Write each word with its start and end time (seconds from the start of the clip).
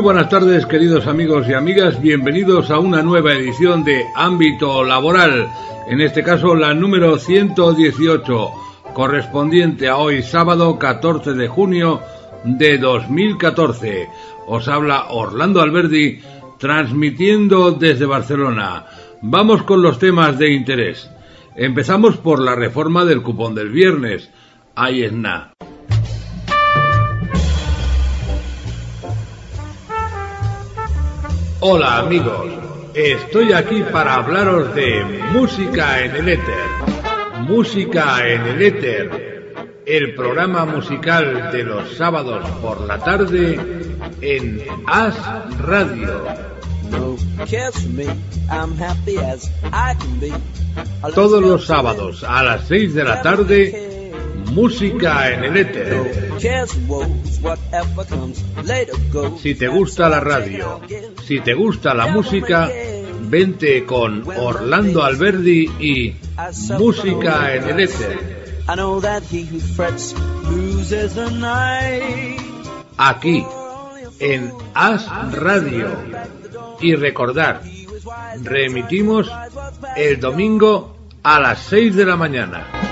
Muy 0.00 0.14
buenas 0.14 0.30
tardes, 0.30 0.64
queridos 0.64 1.06
amigos 1.06 1.46
y 1.46 1.52
amigas. 1.52 2.00
Bienvenidos 2.00 2.70
a 2.70 2.78
una 2.78 3.02
nueva 3.02 3.34
edición 3.34 3.84
de 3.84 4.06
Ámbito 4.14 4.82
Laboral, 4.82 5.46
en 5.88 6.00
este 6.00 6.22
caso 6.22 6.54
la 6.54 6.72
número 6.72 7.18
118, 7.18 8.50
correspondiente 8.94 9.88
a 9.88 9.98
hoy 9.98 10.22
sábado 10.22 10.78
14 10.78 11.34
de 11.34 11.48
junio 11.48 12.00
de 12.44 12.78
2014. 12.78 14.08
Os 14.46 14.68
habla 14.68 15.08
Orlando 15.10 15.60
Alberdi, 15.60 16.22
transmitiendo 16.58 17.72
desde 17.72 18.06
Barcelona. 18.06 18.86
Vamos 19.20 19.64
con 19.64 19.82
los 19.82 19.98
temas 19.98 20.38
de 20.38 20.50
interés. 20.50 21.10
Empezamos 21.56 22.16
por 22.16 22.40
la 22.40 22.54
reforma 22.54 23.04
del 23.04 23.20
cupón 23.20 23.54
del 23.54 23.68
viernes. 23.68 24.30
Ahí 24.74 25.02
es 25.02 25.12
nada. 25.12 25.52
Hola 31.62 31.98
amigos, 31.98 32.48
estoy 32.94 33.52
aquí 33.52 33.82
para 33.92 34.14
hablaros 34.14 34.74
de 34.74 35.04
música 35.32 36.02
en 36.02 36.16
el 36.16 36.28
éter. 36.30 36.64
Música 37.40 38.26
en 38.26 38.46
el 38.46 38.62
éter, 38.62 39.74
el 39.84 40.14
programa 40.14 40.64
musical 40.64 41.52
de 41.52 41.62
los 41.64 41.98
sábados 41.98 42.48
por 42.62 42.80
la 42.80 42.98
tarde 42.98 43.60
en 44.22 44.64
As 44.86 45.14
Radio. 45.58 46.24
Todos 51.14 51.42
los 51.42 51.66
sábados 51.66 52.24
a 52.24 52.42
las 52.42 52.68
6 52.68 52.94
de 52.94 53.04
la 53.04 53.20
tarde, 53.20 53.89
música 54.46 55.32
en 55.32 55.44
el 55.44 55.56
éter. 55.56 56.30
Si 59.40 59.54
te 59.54 59.68
gusta 59.68 60.08
la 60.08 60.20
radio, 60.20 60.80
si 61.26 61.40
te 61.40 61.54
gusta 61.54 61.94
la 61.94 62.06
música, 62.08 62.70
vente 63.22 63.84
con 63.84 64.24
Orlando 64.28 65.02
Alberdi 65.02 65.70
y 65.78 66.16
Música 66.78 67.54
en 67.54 67.68
el 67.68 67.80
éter. 67.80 68.40
Aquí, 72.96 73.44
en 74.18 74.52
As 74.74 75.06
Radio. 75.32 75.88
Y 76.80 76.94
recordar, 76.94 77.62
reemitimos 78.42 79.30
el 79.96 80.18
domingo 80.18 80.96
a 81.22 81.40
las 81.40 81.58
6 81.64 81.96
de 81.96 82.06
la 82.06 82.16
mañana. 82.16 82.89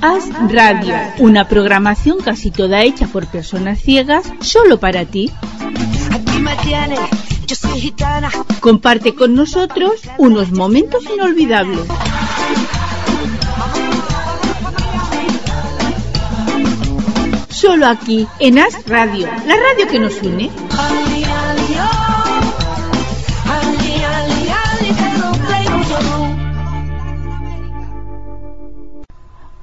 As 0.00 0.30
Radio, 0.50 0.94
una 1.18 1.48
programación 1.48 2.20
casi 2.20 2.50
toda 2.50 2.82
hecha 2.82 3.06
por 3.06 3.26
personas 3.26 3.80
ciegas, 3.80 4.32
solo 4.40 4.80
para 4.80 5.04
ti. 5.04 5.30
Comparte 8.60 9.14
con 9.14 9.34
nosotros 9.34 10.00
unos 10.16 10.52
momentos 10.52 11.04
inolvidables. 11.04 11.86
Solo 17.62 17.86
aquí, 17.86 18.26
en 18.40 18.58
As 18.58 18.74
Radio, 18.88 19.28
la 19.46 19.54
radio 19.54 19.86
que 19.88 20.00
nos 20.00 20.20
une. 20.20 20.50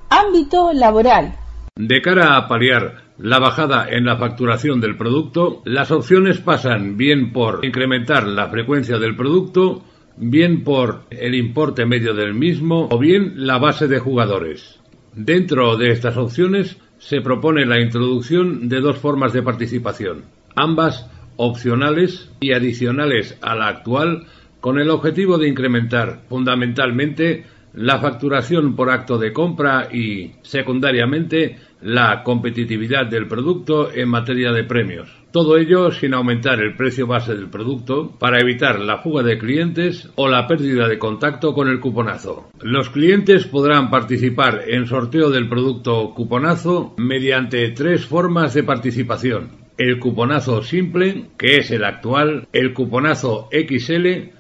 Ámbito 0.10 0.72
laboral. 0.72 1.36
De 1.76 2.02
cara 2.02 2.38
a 2.38 2.48
paliar 2.48 3.02
la 3.18 3.38
bajada 3.40 3.90
en 3.90 4.06
la 4.06 4.16
facturación 4.16 4.80
del 4.80 4.96
producto, 4.96 5.62
las 5.66 5.92
opciones 5.92 6.38
pasan 6.40 6.96
bien 6.96 7.34
por 7.34 7.66
incrementar 7.66 8.26
la 8.26 8.48
frecuencia 8.48 8.98
del 8.98 9.18
producto, 9.18 9.84
bien 10.16 10.64
por 10.64 11.02
el 11.10 11.36
importe 11.36 11.86
medio 11.86 12.14
del 12.14 12.34
mismo 12.34 12.88
o 12.90 12.98
bien 12.98 13.46
la 13.46 13.58
base 13.58 13.90
de 13.90 14.00
jugadores. 14.00 14.80
Dentro 15.14 15.76
de 15.76 15.92
estas 15.92 16.16
opciones 16.16 16.78
se 17.00 17.22
propone 17.22 17.66
la 17.66 17.80
introducción 17.80 18.70
de 18.70 18.82
dos 18.82 18.98
formas 18.98 19.34
de 19.34 19.42
participación, 19.42 20.26
ambas 20.56 21.10
opcionales 21.38 22.30
y 22.40 22.52
adicionales 22.52 23.38
a 23.42 23.56
la 23.56 23.68
actual, 23.68 24.26
con 24.60 24.80
el 24.80 24.90
objetivo 24.90 25.38
de 25.38 25.48
incrementar 25.48 26.22
fundamentalmente 26.28 27.46
la 27.74 28.00
facturación 28.00 28.76
por 28.76 28.90
acto 28.90 29.18
de 29.18 29.32
compra 29.32 29.88
y, 29.92 30.34
secundariamente, 30.42 31.58
la 31.82 32.24
competitividad 32.24 33.06
del 33.06 33.28
producto 33.28 33.92
en 33.94 34.10
materia 34.10 34.52
de 34.52 34.66
premios. 34.66 35.19
Todo 35.32 35.58
ello 35.58 35.92
sin 35.92 36.16
aumentar 36.16 36.60
el 36.60 36.76
precio 36.76 37.06
base 37.06 37.36
del 37.36 37.50
producto 37.50 38.16
para 38.18 38.40
evitar 38.40 38.80
la 38.80 38.98
fuga 38.98 39.22
de 39.22 39.38
clientes 39.38 40.10
o 40.16 40.28
la 40.28 40.48
pérdida 40.48 40.88
de 40.88 40.98
contacto 40.98 41.54
con 41.54 41.68
el 41.68 41.80
cuponazo. 41.80 42.50
Los 42.62 42.90
clientes 42.90 43.46
podrán 43.46 43.92
participar 43.92 44.64
en 44.68 44.88
sorteo 44.88 45.30
del 45.30 45.48
producto 45.48 46.14
cuponazo 46.16 46.96
mediante 46.98 47.70
tres 47.70 48.06
formas 48.06 48.56
de 48.56 48.64
participación. 48.64 49.52
El 49.78 50.00
cuponazo 50.00 50.64
simple, 50.64 51.28
que 51.38 51.58
es 51.58 51.70
el 51.70 51.84
actual, 51.84 52.48
el 52.52 52.74
cuponazo 52.74 53.50
XL 53.52 54.32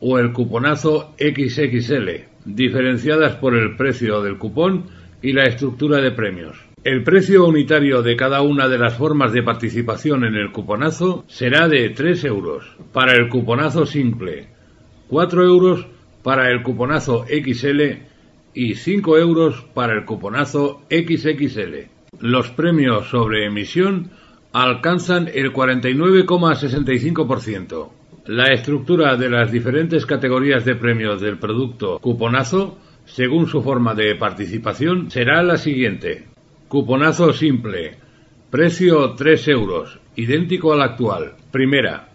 o 0.00 0.18
el 0.18 0.32
cuponazo 0.32 1.14
XXL 1.18 2.28
diferenciadas 2.46 3.36
por 3.36 3.54
el 3.54 3.76
precio 3.76 4.22
del 4.22 4.38
cupón 4.38 4.86
y 5.20 5.32
la 5.32 5.44
estructura 5.44 5.98
de 6.00 6.12
premios. 6.12 6.67
El 6.84 7.02
precio 7.02 7.44
unitario 7.44 8.02
de 8.02 8.14
cada 8.14 8.40
una 8.42 8.68
de 8.68 8.78
las 8.78 8.94
formas 8.94 9.32
de 9.32 9.42
participación 9.42 10.24
en 10.24 10.36
el 10.36 10.52
cuponazo 10.52 11.24
será 11.26 11.66
de 11.66 11.90
3 11.90 12.22
euros 12.24 12.64
para 12.92 13.14
el 13.14 13.28
cuponazo 13.28 13.84
simple, 13.84 14.46
4 15.08 15.44
euros 15.44 15.88
para 16.22 16.52
el 16.52 16.62
cuponazo 16.62 17.24
XL 17.26 17.80
y 18.54 18.76
5 18.76 19.18
euros 19.18 19.66
para 19.74 19.94
el 19.94 20.04
cuponazo 20.04 20.82
XXL. 20.88 21.88
Los 22.20 22.50
premios 22.50 23.08
sobre 23.08 23.46
emisión 23.46 24.12
alcanzan 24.52 25.28
el 25.34 25.52
49,65%. 25.52 27.88
La 28.26 28.52
estructura 28.52 29.16
de 29.16 29.28
las 29.28 29.50
diferentes 29.50 30.06
categorías 30.06 30.64
de 30.64 30.76
premios 30.76 31.20
del 31.20 31.38
producto 31.38 31.98
cuponazo, 31.98 32.78
según 33.04 33.48
su 33.48 33.62
forma 33.62 33.96
de 33.96 34.14
participación, 34.14 35.10
será 35.10 35.42
la 35.42 35.56
siguiente. 35.56 36.37
Cuponazo 36.68 37.32
simple. 37.32 37.96
Precio 38.50 39.14
3 39.14 39.48
euros, 39.48 39.98
idéntico 40.16 40.74
al 40.74 40.82
actual. 40.82 41.32
Primera. 41.50 42.10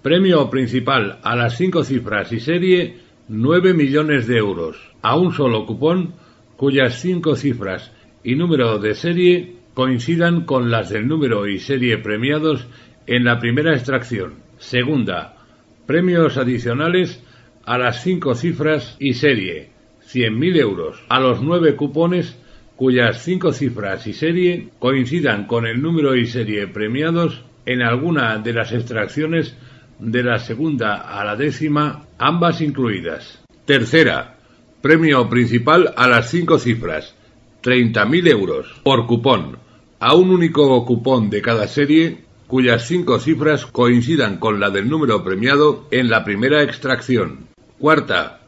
Premio 0.00 0.48
principal 0.48 1.18
a 1.22 1.36
las 1.36 1.58
5 1.58 1.84
cifras 1.84 2.32
y 2.32 2.40
serie 2.40 2.96
9 3.28 3.74
millones 3.74 4.26
de 4.26 4.38
euros. 4.38 4.78
A 5.02 5.18
un 5.18 5.34
solo 5.34 5.66
cupón 5.66 6.14
cuyas 6.56 6.98
5 7.02 7.36
cifras 7.36 7.92
y 8.24 8.36
número 8.36 8.78
de 8.78 8.94
serie 8.94 9.56
coincidan 9.74 10.46
con 10.46 10.70
las 10.70 10.88
del 10.88 11.06
número 11.06 11.46
y 11.46 11.58
serie 11.58 11.98
premiados 11.98 12.66
en 13.06 13.24
la 13.24 13.38
primera 13.38 13.74
extracción. 13.74 14.36
Segunda 14.56 15.36
Premios 15.84 16.38
adicionales 16.38 17.22
a 17.66 17.76
las 17.76 18.02
cinco 18.02 18.34
cifras 18.34 18.96
y 18.98 19.14
serie, 19.14 19.70
100.000 20.10 20.56
euros, 20.56 21.02
a 21.08 21.18
los 21.18 21.42
nueve 21.42 21.74
cupones 21.74 22.39
cuyas 22.80 23.22
cinco 23.22 23.52
cifras 23.52 24.06
y 24.06 24.14
serie 24.14 24.70
coincidan 24.78 25.46
con 25.46 25.66
el 25.66 25.82
número 25.82 26.16
y 26.16 26.26
serie 26.26 26.66
premiados 26.66 27.44
en 27.66 27.82
alguna 27.82 28.38
de 28.38 28.54
las 28.54 28.72
extracciones 28.72 29.54
de 29.98 30.22
la 30.22 30.38
segunda 30.38 30.94
a 30.94 31.22
la 31.22 31.36
décima, 31.36 32.06
ambas 32.16 32.62
incluidas. 32.62 33.44
Tercera, 33.66 34.38
premio 34.80 35.28
principal 35.28 35.92
a 35.94 36.08
las 36.08 36.30
cinco 36.30 36.58
cifras, 36.58 37.14
30.000 37.62 38.28
euros 38.30 38.80
por 38.82 39.06
cupón, 39.06 39.58
a 39.98 40.14
un 40.14 40.30
único 40.30 40.82
cupón 40.86 41.28
de 41.28 41.42
cada 41.42 41.68
serie 41.68 42.24
cuyas 42.46 42.86
cinco 42.86 43.18
cifras 43.18 43.66
coincidan 43.66 44.38
con 44.38 44.58
la 44.58 44.70
del 44.70 44.88
número 44.88 45.22
premiado 45.22 45.86
en 45.90 46.08
la 46.08 46.24
primera 46.24 46.62
extracción. 46.62 47.40
Cuarta, 47.78 48.39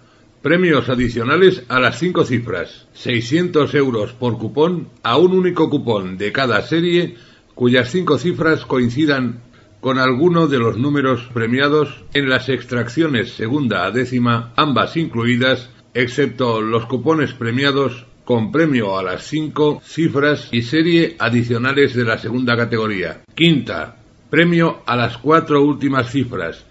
premios 0.43 0.89
adicionales 0.89 1.63
a 1.69 1.79
las 1.79 1.99
cinco 1.99 2.25
cifras, 2.25 2.89
600 2.95 3.75
euros 3.75 4.13
por 4.13 4.39
cupón 4.39 4.89
a 5.05 5.17
un 5.17 5.33
único 5.33 5.71
cupón 5.71 6.19
de 6.19 6.33
cada 6.33 6.61
serie 6.63 7.15
cuyas 7.55 7.91
cinco 7.91 8.19
cifras 8.19 8.67
coincidan 8.67 9.41
con 9.81 9.99
alguno 9.99 10.49
de 10.49 10.59
los 10.59 10.79
números 10.79 11.29
premiados 11.33 12.05
en 12.13 12.29
las 12.29 12.49
extracciones 12.49 13.33
segunda 13.33 13.85
a 13.85 13.91
décima, 13.93 14.53
ambas 14.57 14.97
incluidas, 14.97 15.71
excepto 15.95 16.61
los 16.61 16.87
cupones 16.87 17.33
premiados 17.35 18.07
con 18.25 18.51
premio 18.51 18.99
a 18.99 19.03
las 19.03 19.25
cinco 19.25 19.81
cifras 19.85 20.49
y 20.53 20.63
serie 20.63 21.17
adicionales 21.19 21.95
de 21.95 22.05
la 22.05 22.19
segunda 22.19 22.57
categoría. 22.57 23.23
Quinta, 23.35 23.97
premio 24.31 24.83
a 24.87 24.97
las 24.97 25.19
cuatro 25.19 25.63
últimas 25.63 26.11
cifras, 26.11 26.65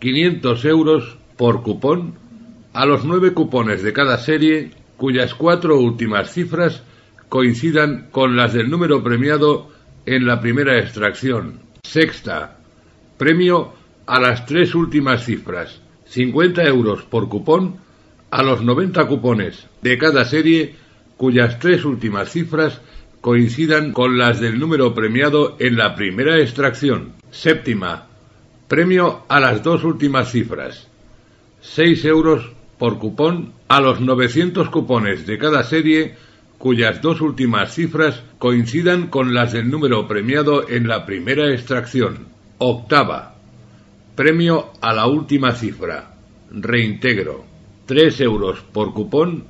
500 0.00 0.64
euros 0.64 1.16
por 1.36 1.62
cupón 1.62 2.29
a 2.72 2.86
los 2.86 3.04
nueve 3.04 3.32
cupones 3.32 3.82
de 3.82 3.92
cada 3.92 4.18
serie 4.18 4.70
cuyas 4.96 5.34
cuatro 5.34 5.78
últimas 5.80 6.32
cifras 6.32 6.82
coincidan 7.28 8.08
con 8.10 8.36
las 8.36 8.52
del 8.52 8.70
número 8.70 9.02
premiado 9.02 9.68
en 10.06 10.26
la 10.26 10.40
primera 10.40 10.78
extracción. 10.78 11.60
Sexta, 11.82 12.58
premio 13.16 13.72
a 14.06 14.20
las 14.20 14.46
tres 14.46 14.74
últimas 14.74 15.24
cifras, 15.24 15.80
50 16.06 16.64
euros 16.64 17.02
por 17.02 17.28
cupón 17.28 17.76
a 18.30 18.42
los 18.42 18.62
90 18.62 19.06
cupones 19.06 19.66
de 19.82 19.98
cada 19.98 20.24
serie 20.24 20.76
cuyas 21.16 21.58
tres 21.58 21.84
últimas 21.84 22.30
cifras 22.30 22.80
coincidan 23.20 23.92
con 23.92 24.16
las 24.16 24.40
del 24.40 24.58
número 24.58 24.94
premiado 24.94 25.56
en 25.58 25.76
la 25.76 25.94
primera 25.94 26.38
extracción. 26.40 27.12
Séptima, 27.30 28.06
premio 28.68 29.24
a 29.28 29.40
las 29.40 29.62
dos 29.62 29.84
últimas 29.84 30.30
cifras, 30.30 30.88
6 31.60 32.04
euros 32.06 32.50
por 32.80 32.98
cupón 32.98 33.52
a 33.68 33.78
los 33.82 34.00
900 34.00 34.70
cupones 34.70 35.26
de 35.26 35.36
cada 35.36 35.64
serie 35.64 36.14
cuyas 36.56 37.02
dos 37.02 37.20
últimas 37.20 37.74
cifras 37.74 38.22
coincidan 38.38 39.08
con 39.08 39.34
las 39.34 39.52
del 39.52 39.70
número 39.70 40.08
premiado 40.08 40.66
en 40.66 40.88
la 40.88 41.04
primera 41.04 41.52
extracción. 41.52 42.28
Octava. 42.56 43.34
Premio 44.16 44.72
a 44.80 44.94
la 44.94 45.06
última 45.06 45.52
cifra. 45.52 46.14
Reintegro. 46.50 47.44
3 47.84 48.18
euros 48.22 48.60
por 48.72 48.94
cupón 48.94 49.44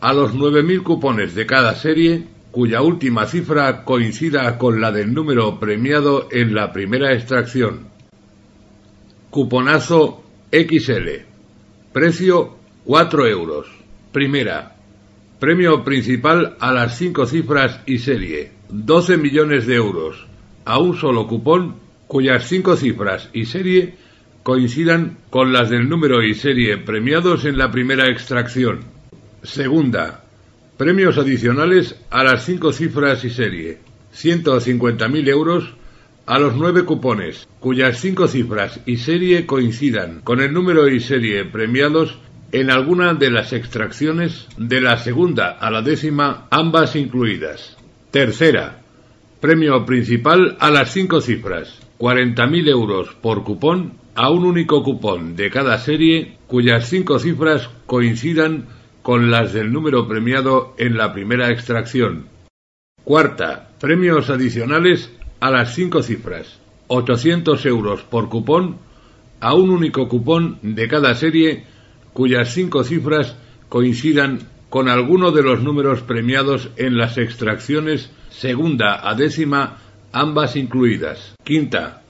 a 0.00 0.12
los 0.12 0.34
9.000 0.34 0.82
cupones 0.82 1.36
de 1.36 1.46
cada 1.46 1.76
serie 1.76 2.26
cuya 2.50 2.82
última 2.82 3.26
cifra 3.26 3.84
coincida 3.84 4.58
con 4.58 4.80
la 4.80 4.90
del 4.90 5.14
número 5.14 5.60
premiado 5.60 6.26
en 6.32 6.56
la 6.56 6.72
primera 6.72 7.14
extracción. 7.14 7.86
Cuponazo 9.30 10.24
XL. 10.50 11.22
Precio 11.92 12.63
4 12.84 13.26
euros. 13.26 13.66
Primera. 14.12 14.76
Premio 15.40 15.84
principal 15.84 16.56
a 16.60 16.72
las 16.72 16.98
5 16.98 17.26
cifras 17.26 17.80
y 17.86 17.98
serie. 17.98 18.52
12 18.68 19.16
millones 19.16 19.66
de 19.66 19.76
euros. 19.76 20.26
A 20.64 20.78
un 20.78 20.96
solo 20.96 21.26
cupón 21.26 21.76
cuyas 22.06 22.46
5 22.46 22.76
cifras 22.76 23.30
y 23.32 23.46
serie 23.46 23.94
coincidan 24.42 25.16
con 25.30 25.54
las 25.54 25.70
del 25.70 25.88
número 25.88 26.22
y 26.22 26.34
serie 26.34 26.76
premiados 26.76 27.46
en 27.46 27.56
la 27.56 27.70
primera 27.70 28.10
extracción. 28.10 28.80
Segunda, 29.42 30.24
premios 30.76 31.16
adicionales 31.16 31.96
a 32.10 32.22
las 32.24 32.44
cinco 32.44 32.72
cifras 32.72 33.24
y 33.24 33.30
serie. 33.30 33.78
150.000 34.14 35.28
euros 35.28 35.72
a 36.26 36.38
los 36.38 36.56
nueve 36.56 36.84
cupones, 36.84 37.48
cuyas 37.58 37.98
cinco 38.00 38.28
cifras 38.28 38.80
y 38.84 38.98
serie 38.98 39.46
coincidan 39.46 40.20
con 40.20 40.40
el 40.40 40.52
número 40.52 40.88
y 40.88 41.00
serie 41.00 41.44
premiados 41.46 42.18
en 42.54 42.70
alguna 42.70 43.14
de 43.14 43.32
las 43.32 43.52
extracciones 43.52 44.46
de 44.56 44.80
la 44.80 44.96
segunda 44.98 45.50
a 45.50 45.72
la 45.72 45.82
décima, 45.82 46.46
ambas 46.52 46.94
incluidas. 46.94 47.76
Tercera, 48.12 48.80
premio 49.40 49.84
principal 49.84 50.56
a 50.60 50.70
las 50.70 50.92
cinco 50.92 51.20
cifras, 51.20 51.80
40.000 51.98 52.68
euros 52.68 53.12
por 53.20 53.42
cupón 53.42 53.94
a 54.14 54.30
un 54.30 54.44
único 54.44 54.84
cupón 54.84 55.34
de 55.34 55.50
cada 55.50 55.78
serie 55.78 56.38
cuyas 56.46 56.88
cinco 56.88 57.18
cifras 57.18 57.68
coincidan 57.86 58.66
con 59.02 59.32
las 59.32 59.52
del 59.52 59.72
número 59.72 60.06
premiado 60.06 60.76
en 60.78 60.96
la 60.96 61.12
primera 61.12 61.50
extracción. 61.50 62.28
Cuarta, 63.02 63.70
premios 63.80 64.30
adicionales 64.30 65.10
a 65.40 65.50
las 65.50 65.74
cinco 65.74 66.04
cifras. 66.04 66.60
800 66.86 67.66
euros 67.66 68.02
por 68.02 68.28
cupón 68.28 68.78
a 69.40 69.54
un 69.54 69.70
único 69.70 70.08
cupón 70.08 70.60
de 70.62 70.86
cada 70.86 71.16
serie 71.16 71.73
cuyas 72.14 72.54
cinco 72.54 72.84
cifras 72.84 73.36
coincidan 73.68 74.48
con 74.70 74.88
alguno 74.88 75.32
de 75.32 75.42
los 75.42 75.62
números 75.62 76.00
premiados 76.00 76.70
en 76.76 76.96
las 76.96 77.18
extracciones 77.18 78.10
segunda 78.30 79.08
a 79.08 79.14
décima, 79.14 79.78
ambas 80.12 80.56
incluidas. 80.56 81.34
Quinta, 81.44 82.02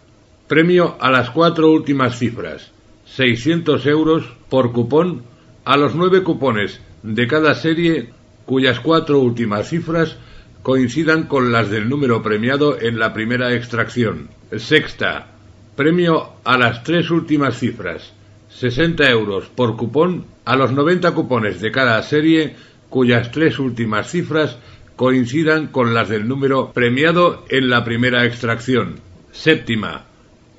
premio 0.46 0.96
a 1.00 1.10
las 1.10 1.30
cuatro 1.30 1.70
últimas 1.70 2.18
cifras. 2.18 2.70
600 3.06 3.84
euros 3.86 4.24
por 4.48 4.72
cupón 4.72 5.22
a 5.64 5.76
los 5.76 5.94
nueve 5.94 6.22
cupones 6.22 6.80
de 7.02 7.26
cada 7.26 7.54
serie 7.54 8.10
cuyas 8.46 8.80
cuatro 8.80 9.20
últimas 9.20 9.68
cifras 9.68 10.16
coincidan 10.62 11.24
con 11.24 11.52
las 11.52 11.70
del 11.70 11.88
número 11.88 12.22
premiado 12.22 12.80
en 12.80 12.98
la 12.98 13.12
primera 13.12 13.54
extracción. 13.54 14.28
Sexta, 14.56 15.28
premio 15.76 16.32
a 16.44 16.56
las 16.56 16.82
tres 16.82 17.10
últimas 17.10 17.58
cifras, 17.58 18.12
60 18.54 19.10
euros 19.10 19.46
por 19.48 19.76
cupón 19.76 20.26
a 20.44 20.56
los 20.56 20.72
90 20.72 21.12
cupones 21.12 21.60
de 21.60 21.72
cada 21.72 22.00
serie 22.02 22.54
cuyas 22.88 23.32
tres 23.32 23.58
últimas 23.58 24.10
cifras 24.10 24.58
coincidan 24.94 25.66
con 25.66 25.92
las 25.92 26.08
del 26.08 26.28
número 26.28 26.72
premiado 26.72 27.44
en 27.48 27.68
la 27.68 27.84
primera 27.84 28.24
extracción. 28.24 29.00
Séptima, 29.32 30.04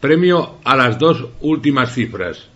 premio 0.01 0.55
a 0.65 0.75
las 0.75 0.99
dos 0.99 1.27
últimas 1.39 1.93
cifras, 1.93 2.49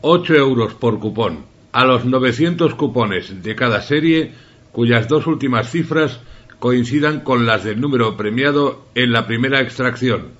8 0.00 0.34
euros 0.34 0.74
por 0.74 0.98
cupón 0.98 1.44
a 1.70 1.84
los 1.84 2.04
900 2.04 2.74
cupones 2.74 3.42
de 3.42 3.54
cada 3.54 3.82
serie 3.82 4.32
cuyas 4.72 5.06
dos 5.06 5.28
últimas 5.28 5.70
cifras 5.70 6.20
coincidan 6.58 7.20
con 7.20 7.46
las 7.46 7.62
del 7.62 7.80
número 7.80 8.16
premiado 8.16 8.86
en 8.96 9.12
la 9.12 9.26
primera 9.28 9.60
extracción. 9.60 10.32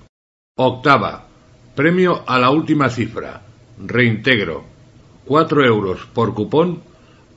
Octava. 0.56 1.29
Premio 1.77 2.25
a 2.27 2.39
la 2.39 2.50
última 2.50 2.91
cifra. 2.91 3.43
Reintegro. 3.84 4.64
4 5.25 5.64
euros 5.64 6.06
por 6.12 6.34
cupón 6.34 6.82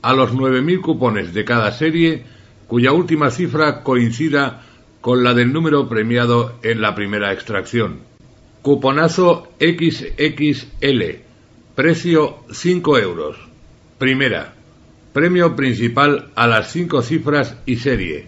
a 0.01 0.13
los 0.13 0.33
9.000 0.33 0.81
cupones 0.81 1.33
de 1.33 1.45
cada 1.45 1.71
serie 1.71 2.24
cuya 2.68 2.92
última 2.92 3.30
cifra 3.30 3.83
coincida 3.83 4.63
con 5.01 5.24
la 5.24 5.33
del 5.33 5.53
número 5.53 5.88
premiado 5.88 6.57
en 6.63 6.81
la 6.81 6.95
primera 6.95 7.31
extracción. 7.31 8.00
Cuponazo 8.62 9.50
XXL. 9.59 11.03
Precio 11.75 12.37
5 12.52 12.97
euros. 12.97 13.37
Primera. 13.99 14.56
Premio 15.14 15.56
principal 15.56 16.31
a 16.35 16.47
las 16.47 16.71
cinco 16.71 17.02
cifras 17.02 17.57
y 17.66 17.78
serie. 17.78 18.28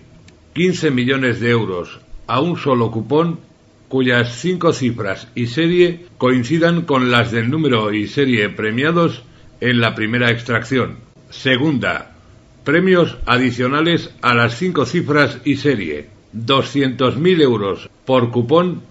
15 0.54 0.92
millones 0.92 1.40
de 1.40 1.50
euros 1.50 2.00
a 2.28 2.40
un 2.40 2.58
solo 2.58 2.92
cupón 2.92 3.40
cuyas 3.88 4.40
cinco 4.40 4.74
cifras 4.74 5.28
y 5.36 5.48
serie 5.48 6.06
coincidan 6.18 6.82
con 6.82 7.12
las 7.12 7.32
del 7.32 7.50
número 7.50 7.94
y 7.94 8.08
serie 8.08 8.50
premiados 8.50 9.24
en 9.62 9.80
la 9.80 9.96
primera 9.96 10.32
extracción. 10.32 10.98
Segunda. 11.30 12.16
Premios 12.64 13.18
adicionales 13.26 14.14
a 14.22 14.34
las 14.34 14.58
cinco 14.58 14.86
cifras 14.86 15.40
y 15.46 15.56
serie. 15.56 16.10
200.000 16.36 17.42
euros 17.42 17.90
por 18.06 18.32
cupón 18.32 18.82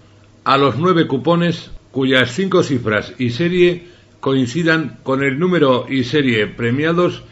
a 0.43 0.57
los 0.57 0.77
nueve 0.77 1.07
cupones 1.07 1.71
cuyas 1.91 2.31
cinco 2.31 2.63
cifras 2.63 3.13
y 3.17 3.31
serie 3.31 3.87
coincidan 4.19 4.99
con 5.03 5.23
el 5.23 5.39
número 5.39 5.85
y 5.89 6.03
serie 6.03 6.47
premiados 6.47 7.23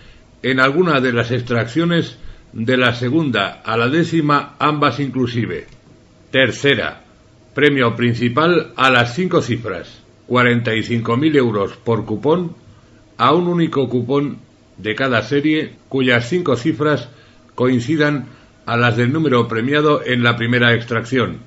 en 0.44 0.60
alguna 0.60 1.00
de 1.02 1.14
las 1.14 1.32
extracciones 1.32 2.18
de 2.54 2.78
la 2.78 2.94
segunda 2.94 3.62
a 3.66 3.78
la 3.78 3.90
décima, 3.90 4.56
ambas 4.60 5.00
inclusive. 5.00 5.68
Tercera, 6.32 7.05
premio 7.56 7.96
principal 7.96 8.74
a 8.76 8.92
las 8.92 9.16
cinco 9.16 9.42
cifras, 9.42 10.04
45.000 10.28 11.36
euros 11.38 11.72
por 11.78 12.04
cupón 12.04 12.54
a 13.18 13.34
un 13.34 13.48
único 13.48 13.88
cupón 13.88 14.40
de 14.78 14.94
cada 14.94 15.24
serie 15.24 15.72
cuyas 15.88 16.28
cinco 16.28 16.58
cifras 16.58 17.08
coincidan 17.56 18.26
a 18.66 18.76
las 18.76 18.98
del 18.98 19.14
número 19.14 19.48
premiado 19.48 20.04
en 20.06 20.22
la 20.22 20.36
primera 20.36 20.74
extracción. 20.74 21.38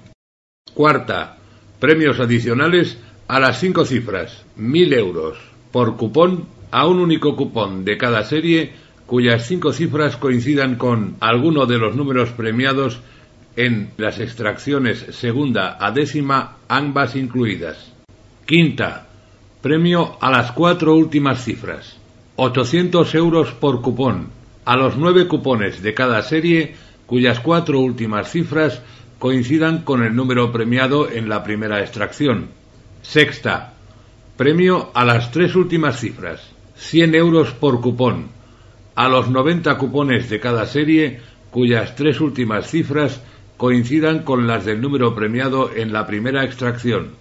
Cuarta, 0.73 1.37
premios 1.79 2.19
adicionales 2.21 2.99
a 3.29 3.39
las 3.39 3.61
cinco 3.61 3.85
cifras, 3.85 4.47
mil 4.57 4.95
euros, 4.95 5.37
por 5.73 5.99
cupón 5.99 6.47
a 6.71 6.87
un 6.87 7.01
único 7.01 7.37
cupón 7.37 7.85
de 7.85 7.99
cada 7.99 8.25
serie 8.25 8.73
cuyas 9.05 9.47
cinco 9.47 9.75
cifras 9.75 10.17
coincidan 10.17 10.77
con 10.77 11.17
alguno 11.21 11.67
de 11.67 11.77
los 11.77 11.95
números 11.95 12.31
premiados 12.31 12.99
en 13.59 13.91
las 13.97 14.21
extracciones 14.21 15.05
segunda 15.11 15.77
a 15.85 15.91
décima, 15.91 16.59
ambas 16.69 17.17
incluidas. 17.17 17.93
Quinta, 18.47 19.09
premio 19.61 20.17
a 20.21 20.31
las 20.31 20.53
cuatro 20.53 20.95
últimas 20.95 21.43
cifras, 21.43 21.99
800 22.37 23.17
euros 23.17 23.51
por 23.51 23.83
cupón, 23.83 24.29
a 24.65 24.77
los 24.77 24.97
nueve 24.97 25.27
cupones 25.27 25.83
de 25.83 25.93
cada 25.93 26.23
serie 26.23 26.77
cuyas 27.07 27.41
cuatro 27.41 27.81
últimas 27.81 28.31
cifras 28.31 28.81
coincidan 29.19 29.83
con 29.83 30.05
el 30.05 30.15
número 30.15 30.53
premiado 30.53 31.11
en 31.11 31.29
la 31.29 31.43
primera 31.43 31.81
extracción. 31.81 32.51
Sexta. 33.03 33.73
Premio 34.37 34.93
a 34.95 35.05
las 35.05 35.33
tres 35.33 35.57
últimas 35.57 35.99
cifras. 35.99 36.49
100 36.77 37.17
euros 37.17 37.51
por 37.55 37.81
cupón. 37.81 38.29
A 38.95 39.09
los 39.09 39.29
90 39.29 39.77
cupones 39.79 40.31
de 40.31 40.39
cada 40.39 40.65
serie 40.67 41.19
cuyas 41.51 41.97
tres 41.97 42.21
últimas 42.21 42.71
cifras 42.71 43.21
coincidan 43.59 44.23
con 44.23 44.47
las 44.47 44.65
del 44.65 44.81
número 44.81 45.15
premiado 45.15 45.71
en 45.75 45.93
la 45.93 46.07
primera 46.07 46.45
extracción. 46.45 47.17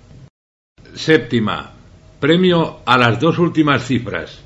Séptima. 0.93 1.71
Premio 2.19 2.77
a 2.85 2.97
las 2.97 3.19
dos 3.19 3.39
últimas 3.39 3.85
cifras. 3.85 4.39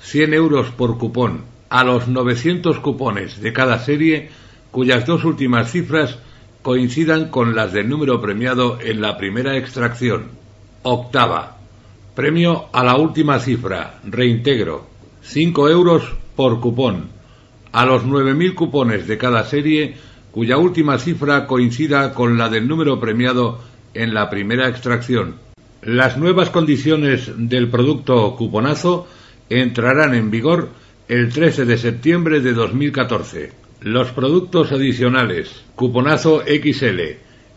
100 0.00 0.34
euros 0.34 0.70
por 0.70 0.98
cupón 0.98 1.44
a 1.68 1.84
los 1.84 2.08
900 2.08 2.80
cupones 2.80 3.40
de 3.40 3.52
cada 3.52 3.78
serie 3.78 4.30
cuyas 4.70 5.06
dos 5.06 5.24
últimas 5.24 5.70
cifras 5.70 6.18
coincidan 6.62 7.28
con 7.28 7.54
las 7.54 7.72
del 7.72 7.88
número 7.88 8.20
premiado 8.20 8.78
en 8.80 9.02
la 9.02 9.18
primera 9.18 9.56
extracción. 9.58 10.30
Octava. 10.82 11.58
Premio 12.14 12.66
a 12.72 12.84
la 12.84 12.96
última 12.96 13.38
cifra, 13.38 14.00
reintegro, 14.04 14.86
5 15.22 15.68
euros 15.68 16.14
por 16.36 16.60
cupón, 16.60 17.08
a 17.72 17.86
los 17.86 18.04
9.000 18.04 18.54
cupones 18.54 19.06
de 19.06 19.16
cada 19.16 19.44
serie 19.44 19.96
cuya 20.32 20.56
última 20.56 20.98
cifra 20.98 21.46
coincida 21.46 22.14
con 22.14 22.38
la 22.38 22.48
del 22.48 22.66
número 22.66 22.98
premiado 22.98 23.60
en 23.94 24.14
la 24.14 24.28
primera 24.30 24.68
extracción. 24.68 25.36
Las 25.82 26.16
nuevas 26.16 26.50
condiciones 26.50 27.30
del 27.36 27.68
producto 27.68 28.34
cuponazo 28.36 29.06
entrarán 29.50 30.14
en 30.14 30.30
vigor 30.30 30.70
el 31.08 31.28
13 31.28 31.66
de 31.66 31.76
septiembre 31.76 32.40
de 32.40 32.54
2014. 32.54 33.52
Los 33.82 34.10
productos 34.12 34.72
adicionales 34.72 35.64
cuponazo 35.74 36.42
XL 36.46 37.00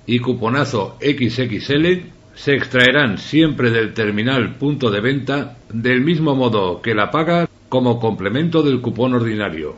y 0.07 0.19
cuponazo 0.19 0.97
XXL 0.99 2.11
se 2.33 2.53
extraerán 2.53 3.17
siempre 3.17 3.71
del 3.71 3.93
terminal 3.93 4.55
punto 4.55 4.91
de 4.91 4.99
venta 4.99 5.57
del 5.71 6.01
mismo 6.01 6.35
modo 6.35 6.81
que 6.81 6.93
la 6.93 7.09
paga 7.11 7.47
como 7.69 7.99
complemento 7.99 8.61
del 8.61 8.81
cupón 8.81 9.13
ordinario. 9.13 9.77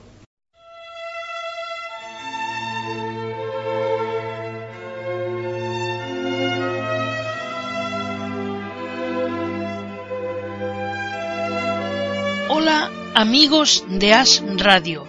Amigos 13.17 13.83
de 13.89 14.13
As 14.13 14.43
Radio, 14.57 15.07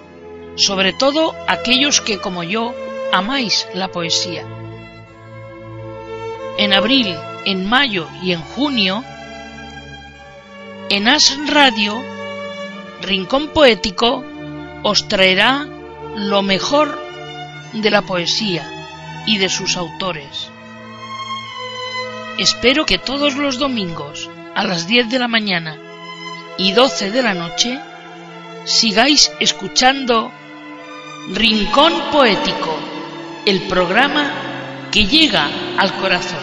sobre 0.56 0.94
todo 0.94 1.34
aquellos 1.46 2.00
que 2.00 2.18
como 2.18 2.42
yo 2.42 2.74
amáis 3.12 3.68
la 3.74 3.88
poesía. 3.88 4.46
En 6.56 6.72
abril, 6.72 7.14
en 7.44 7.68
mayo 7.68 8.08
y 8.22 8.32
en 8.32 8.40
junio, 8.40 9.04
en 10.88 11.06
As 11.06 11.36
Radio, 11.48 12.02
Rincón 13.02 13.48
Poético 13.48 14.24
os 14.82 15.06
traerá 15.06 15.68
lo 16.16 16.40
mejor 16.40 16.98
de 17.74 17.90
la 17.90 18.00
poesía 18.00 18.64
y 19.26 19.36
de 19.36 19.50
sus 19.50 19.76
autores. 19.76 20.48
Espero 22.38 22.86
que 22.86 22.96
todos 22.96 23.34
los 23.34 23.58
domingos 23.58 24.30
a 24.54 24.64
las 24.64 24.86
10 24.86 25.10
de 25.10 25.18
la 25.18 25.28
mañana 25.28 25.76
y 26.56 26.72
12 26.72 27.10
de 27.10 27.22
la 27.22 27.34
noche 27.34 27.78
sigáis 28.68 29.32
escuchando 29.40 30.30
Rincón 31.32 31.90
Poético, 32.12 32.76
el 33.46 33.62
programa 33.62 34.30
que 34.92 35.06
llega 35.06 35.48
al 35.78 35.94
corazón. 35.94 36.38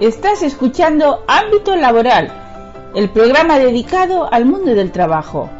Estás 0.00 0.42
escuchando 0.42 1.24
Ámbito 1.26 1.74
Laboral, 1.74 2.32
el 2.94 3.10
programa 3.10 3.58
dedicado 3.58 4.32
al 4.32 4.44
mundo 4.46 4.76
del 4.76 4.92
trabajo, 4.92 5.50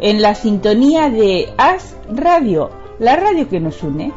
en 0.00 0.22
la 0.22 0.34
sintonía 0.34 1.10
de 1.10 1.52
As 1.56 1.96
Radio, 2.14 2.70
la 2.98 3.16
radio 3.16 3.48
que 3.48 3.60
nos 3.60 3.82
une. 3.82 4.12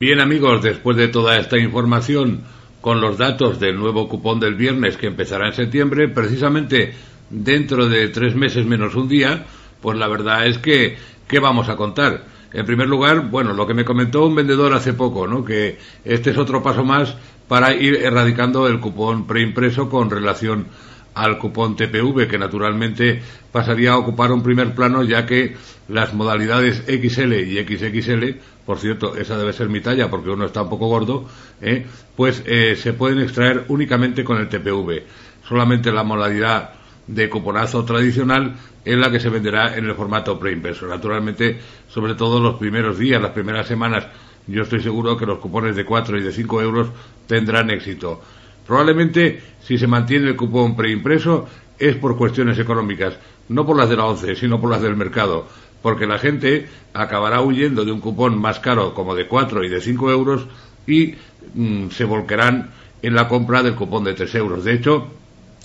Bien 0.00 0.20
amigos, 0.20 0.62
después 0.62 0.96
de 0.96 1.08
toda 1.08 1.36
esta 1.38 1.58
información 1.58 2.42
con 2.80 3.00
los 3.00 3.18
datos 3.18 3.58
del 3.58 3.76
nuevo 3.76 4.08
cupón 4.08 4.38
del 4.38 4.54
viernes 4.54 4.96
que 4.96 5.08
empezará 5.08 5.48
en 5.48 5.54
septiembre, 5.54 6.08
precisamente 6.08 6.94
dentro 7.28 7.88
de 7.88 8.08
tres 8.08 8.36
meses 8.36 8.64
menos 8.64 8.94
un 8.94 9.08
día, 9.08 9.44
pues 9.80 9.98
la 9.98 10.06
verdad 10.06 10.46
es 10.46 10.58
que, 10.58 10.96
¿qué 11.26 11.40
vamos 11.40 11.68
a 11.68 11.76
contar? 11.76 12.24
En 12.52 12.64
primer 12.64 12.88
lugar, 12.88 13.28
bueno, 13.28 13.52
lo 13.52 13.66
que 13.66 13.74
me 13.74 13.84
comentó 13.84 14.24
un 14.24 14.36
vendedor 14.36 14.72
hace 14.72 14.92
poco, 14.94 15.26
¿no? 15.26 15.44
Que 15.44 15.78
este 16.04 16.30
es 16.30 16.38
otro 16.38 16.62
paso 16.62 16.84
más 16.84 17.16
para 17.48 17.74
ir 17.74 17.94
erradicando 17.96 18.66
el 18.66 18.80
cupón 18.80 19.26
preimpreso 19.26 19.88
con 19.88 20.10
relación 20.10 20.66
al 21.14 21.38
cupón 21.38 21.76
TPV, 21.76 22.28
que 22.28 22.38
naturalmente 22.38 23.22
pasaría 23.50 23.92
a 23.92 23.98
ocupar 23.98 24.32
un 24.32 24.42
primer 24.42 24.74
plano, 24.74 25.02
ya 25.02 25.24
que 25.24 25.56
las 25.88 26.12
modalidades 26.12 26.84
XL 26.86 27.32
y 27.32 27.64
XXL, 27.64 28.38
por 28.66 28.78
cierto, 28.78 29.16
esa 29.16 29.38
debe 29.38 29.54
ser 29.54 29.70
mi 29.70 29.80
talla 29.80 30.10
porque 30.10 30.28
uno 30.28 30.44
está 30.44 30.62
un 30.62 30.68
poco 30.68 30.88
gordo, 30.88 31.26
¿eh? 31.62 31.86
pues 32.14 32.42
eh, 32.44 32.76
se 32.76 32.92
pueden 32.92 33.20
extraer 33.20 33.64
únicamente 33.68 34.24
con 34.24 34.36
el 34.36 34.48
TPV. 34.48 35.04
Solamente 35.48 35.90
la 35.90 36.02
modalidad 36.02 36.72
de 37.06 37.30
cuponazo 37.30 37.84
tradicional 37.84 38.54
en 38.84 39.00
la 39.00 39.10
que 39.10 39.20
se 39.20 39.30
venderá 39.30 39.76
en 39.76 39.86
el 39.86 39.94
formato 39.94 40.38
preimpreso. 40.38 40.86
Naturalmente, 40.86 41.58
sobre 41.88 42.14
todo 42.14 42.40
los 42.40 42.56
primeros 42.56 42.98
días, 42.98 43.22
las 43.22 43.32
primeras 43.32 43.66
semanas, 43.66 44.06
yo 44.46 44.62
estoy 44.62 44.80
seguro 44.82 45.16
que 45.16 45.26
los 45.26 45.38
cupones 45.38 45.76
de 45.76 45.84
4 45.84 46.18
y 46.18 46.22
de 46.22 46.32
5 46.32 46.62
euros 46.62 46.88
tendrán 47.26 47.70
éxito. 47.70 48.20
Probablemente, 48.66 49.40
si 49.62 49.78
se 49.78 49.86
mantiene 49.86 50.28
el 50.28 50.36
cupón 50.36 50.76
preimpreso, 50.76 51.46
es 51.78 51.96
por 51.96 52.16
cuestiones 52.16 52.58
económicas, 52.58 53.18
no 53.48 53.64
por 53.64 53.76
las 53.76 53.88
de 53.88 53.96
la 53.96 54.06
ONCE, 54.06 54.34
sino 54.34 54.60
por 54.60 54.70
las 54.70 54.82
del 54.82 54.96
mercado, 54.96 55.46
porque 55.82 56.06
la 56.06 56.18
gente 56.18 56.68
acabará 56.94 57.40
huyendo 57.42 57.84
de 57.84 57.92
un 57.92 58.00
cupón 58.00 58.38
más 58.40 58.58
caro 58.60 58.94
como 58.94 59.14
de 59.14 59.28
4 59.28 59.64
y 59.64 59.68
de 59.68 59.80
5 59.80 60.10
euros 60.10 60.46
y 60.86 61.14
mm, 61.54 61.90
se 61.90 62.04
volcarán 62.04 62.70
en 63.02 63.14
la 63.14 63.28
compra 63.28 63.62
del 63.62 63.74
cupón 63.74 64.04
de 64.04 64.14
3 64.14 64.34
euros. 64.36 64.64
De 64.64 64.72
hecho, 64.72 65.08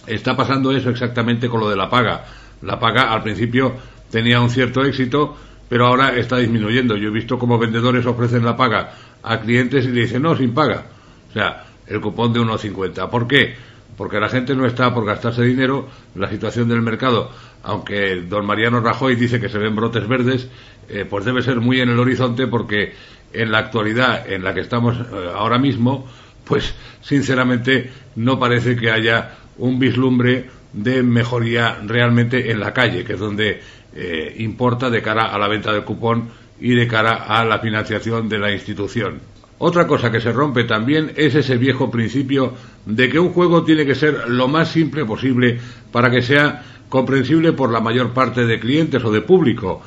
Está 0.08 0.36
pasando 0.36 0.72
eso 0.72 0.90
exactamente 0.90 1.48
con 1.48 1.60
lo 1.60 1.70
de 1.70 1.76
la 1.76 1.90
paga. 1.90 2.26
La 2.64 2.80
paga 2.80 3.14
al 3.14 3.24
principio 3.24 3.74
tenía 4.10 4.42
un 4.42 4.50
cierto 4.50 4.84
éxito, 4.84 5.38
pero 5.72 5.88
ahora 5.88 6.18
está 6.18 6.36
disminuyendo. 6.36 6.98
Yo 6.98 7.08
he 7.08 7.12
visto 7.12 7.40
cómo 7.40 7.58
vendedores 7.58 8.06
ofrecen 8.06 8.44
la 8.44 8.58
paga 8.58 8.92
a 9.24 9.40
clientes 9.40 9.86
y 9.86 9.88
le 9.88 10.02
dicen, 10.02 10.22
no, 10.22 10.36
sin 10.36 10.54
paga. 10.54 10.84
O 11.30 11.32
sea, 11.32 11.64
el 11.88 12.02
cupón 12.02 12.34
de 12.34 12.42
1,50. 12.42 13.10
¿Por 13.10 13.26
qué? 13.26 13.56
Porque 13.96 14.20
la 14.20 14.28
gente 14.28 14.54
no 14.54 14.66
está 14.66 14.94
por 14.94 15.06
gastarse 15.06 15.44
dinero. 15.44 15.88
La 16.16 16.30
situación 16.30 16.68
del 16.68 16.82
mercado, 16.82 17.32
aunque 17.64 18.18
don 18.24 18.46
Mariano 18.46 18.82
Rajoy 18.82 19.16
dice 19.16 19.40
que 19.40 19.48
se 19.48 19.60
ven 19.60 19.74
brotes 19.74 20.06
verdes, 20.10 20.50
eh, 20.90 21.06
pues 21.10 21.24
debe 21.24 21.42
ser 21.42 21.62
muy 21.62 21.80
en 21.80 21.88
el 21.88 22.00
horizonte 22.00 22.48
porque 22.48 22.94
en 23.32 23.50
la 23.50 23.60
actualidad 23.60 24.30
en 24.30 24.44
la 24.44 24.54
que 24.54 24.60
estamos 24.60 24.98
eh, 24.98 25.32
ahora 25.34 25.58
mismo, 25.58 26.06
pues 26.44 26.76
sinceramente 27.00 27.90
no 28.18 28.38
parece 28.38 28.76
que 28.76 28.92
haya 28.92 29.38
un 29.58 29.80
vislumbre 29.80 30.50
de 30.74 31.02
mejoría 31.02 31.78
realmente 31.86 32.52
en 32.52 32.60
la 32.60 32.74
calle, 32.74 33.06
que 33.06 33.14
es 33.14 33.20
donde 33.20 33.62
eh, 33.94 34.36
importa 34.40 34.90
de 34.90 35.02
cara 35.02 35.26
a 35.26 35.38
la 35.38 35.48
venta 35.48 35.72
del 35.74 35.84
cupón 35.84 36.30
y 36.60 36.74
de 36.76 36.88
cara 36.88 37.26
a 37.28 37.44
la 37.44 37.60
financiación 37.60 38.30
de 38.30 38.40
la 38.40 38.52
institución. 38.52 39.20
Otra 39.58 39.86
cosa 39.86 40.12
que 40.12 40.22
se 40.22 40.32
rompe 40.32 40.64
también 40.64 41.12
es 41.16 41.36
ese 41.36 41.58
viejo 41.58 41.92
principio 41.92 42.54
de 42.86 43.10
que 43.10 43.20
un 43.20 43.30
juego 43.30 43.64
tiene 43.64 43.86
que 43.86 43.94
ser 43.94 44.28
lo 44.30 44.48
más 44.48 44.72
simple 44.72 45.06
posible 45.06 45.60
para 45.92 46.10
que 46.10 46.22
sea 46.22 46.64
comprensible 46.90 47.54
por 47.54 47.72
la 47.72 47.80
mayor 47.80 48.12
parte 48.12 48.46
de 48.46 48.60
clientes 48.60 49.04
o 49.04 49.12
de 49.12 49.22
público. 49.22 49.82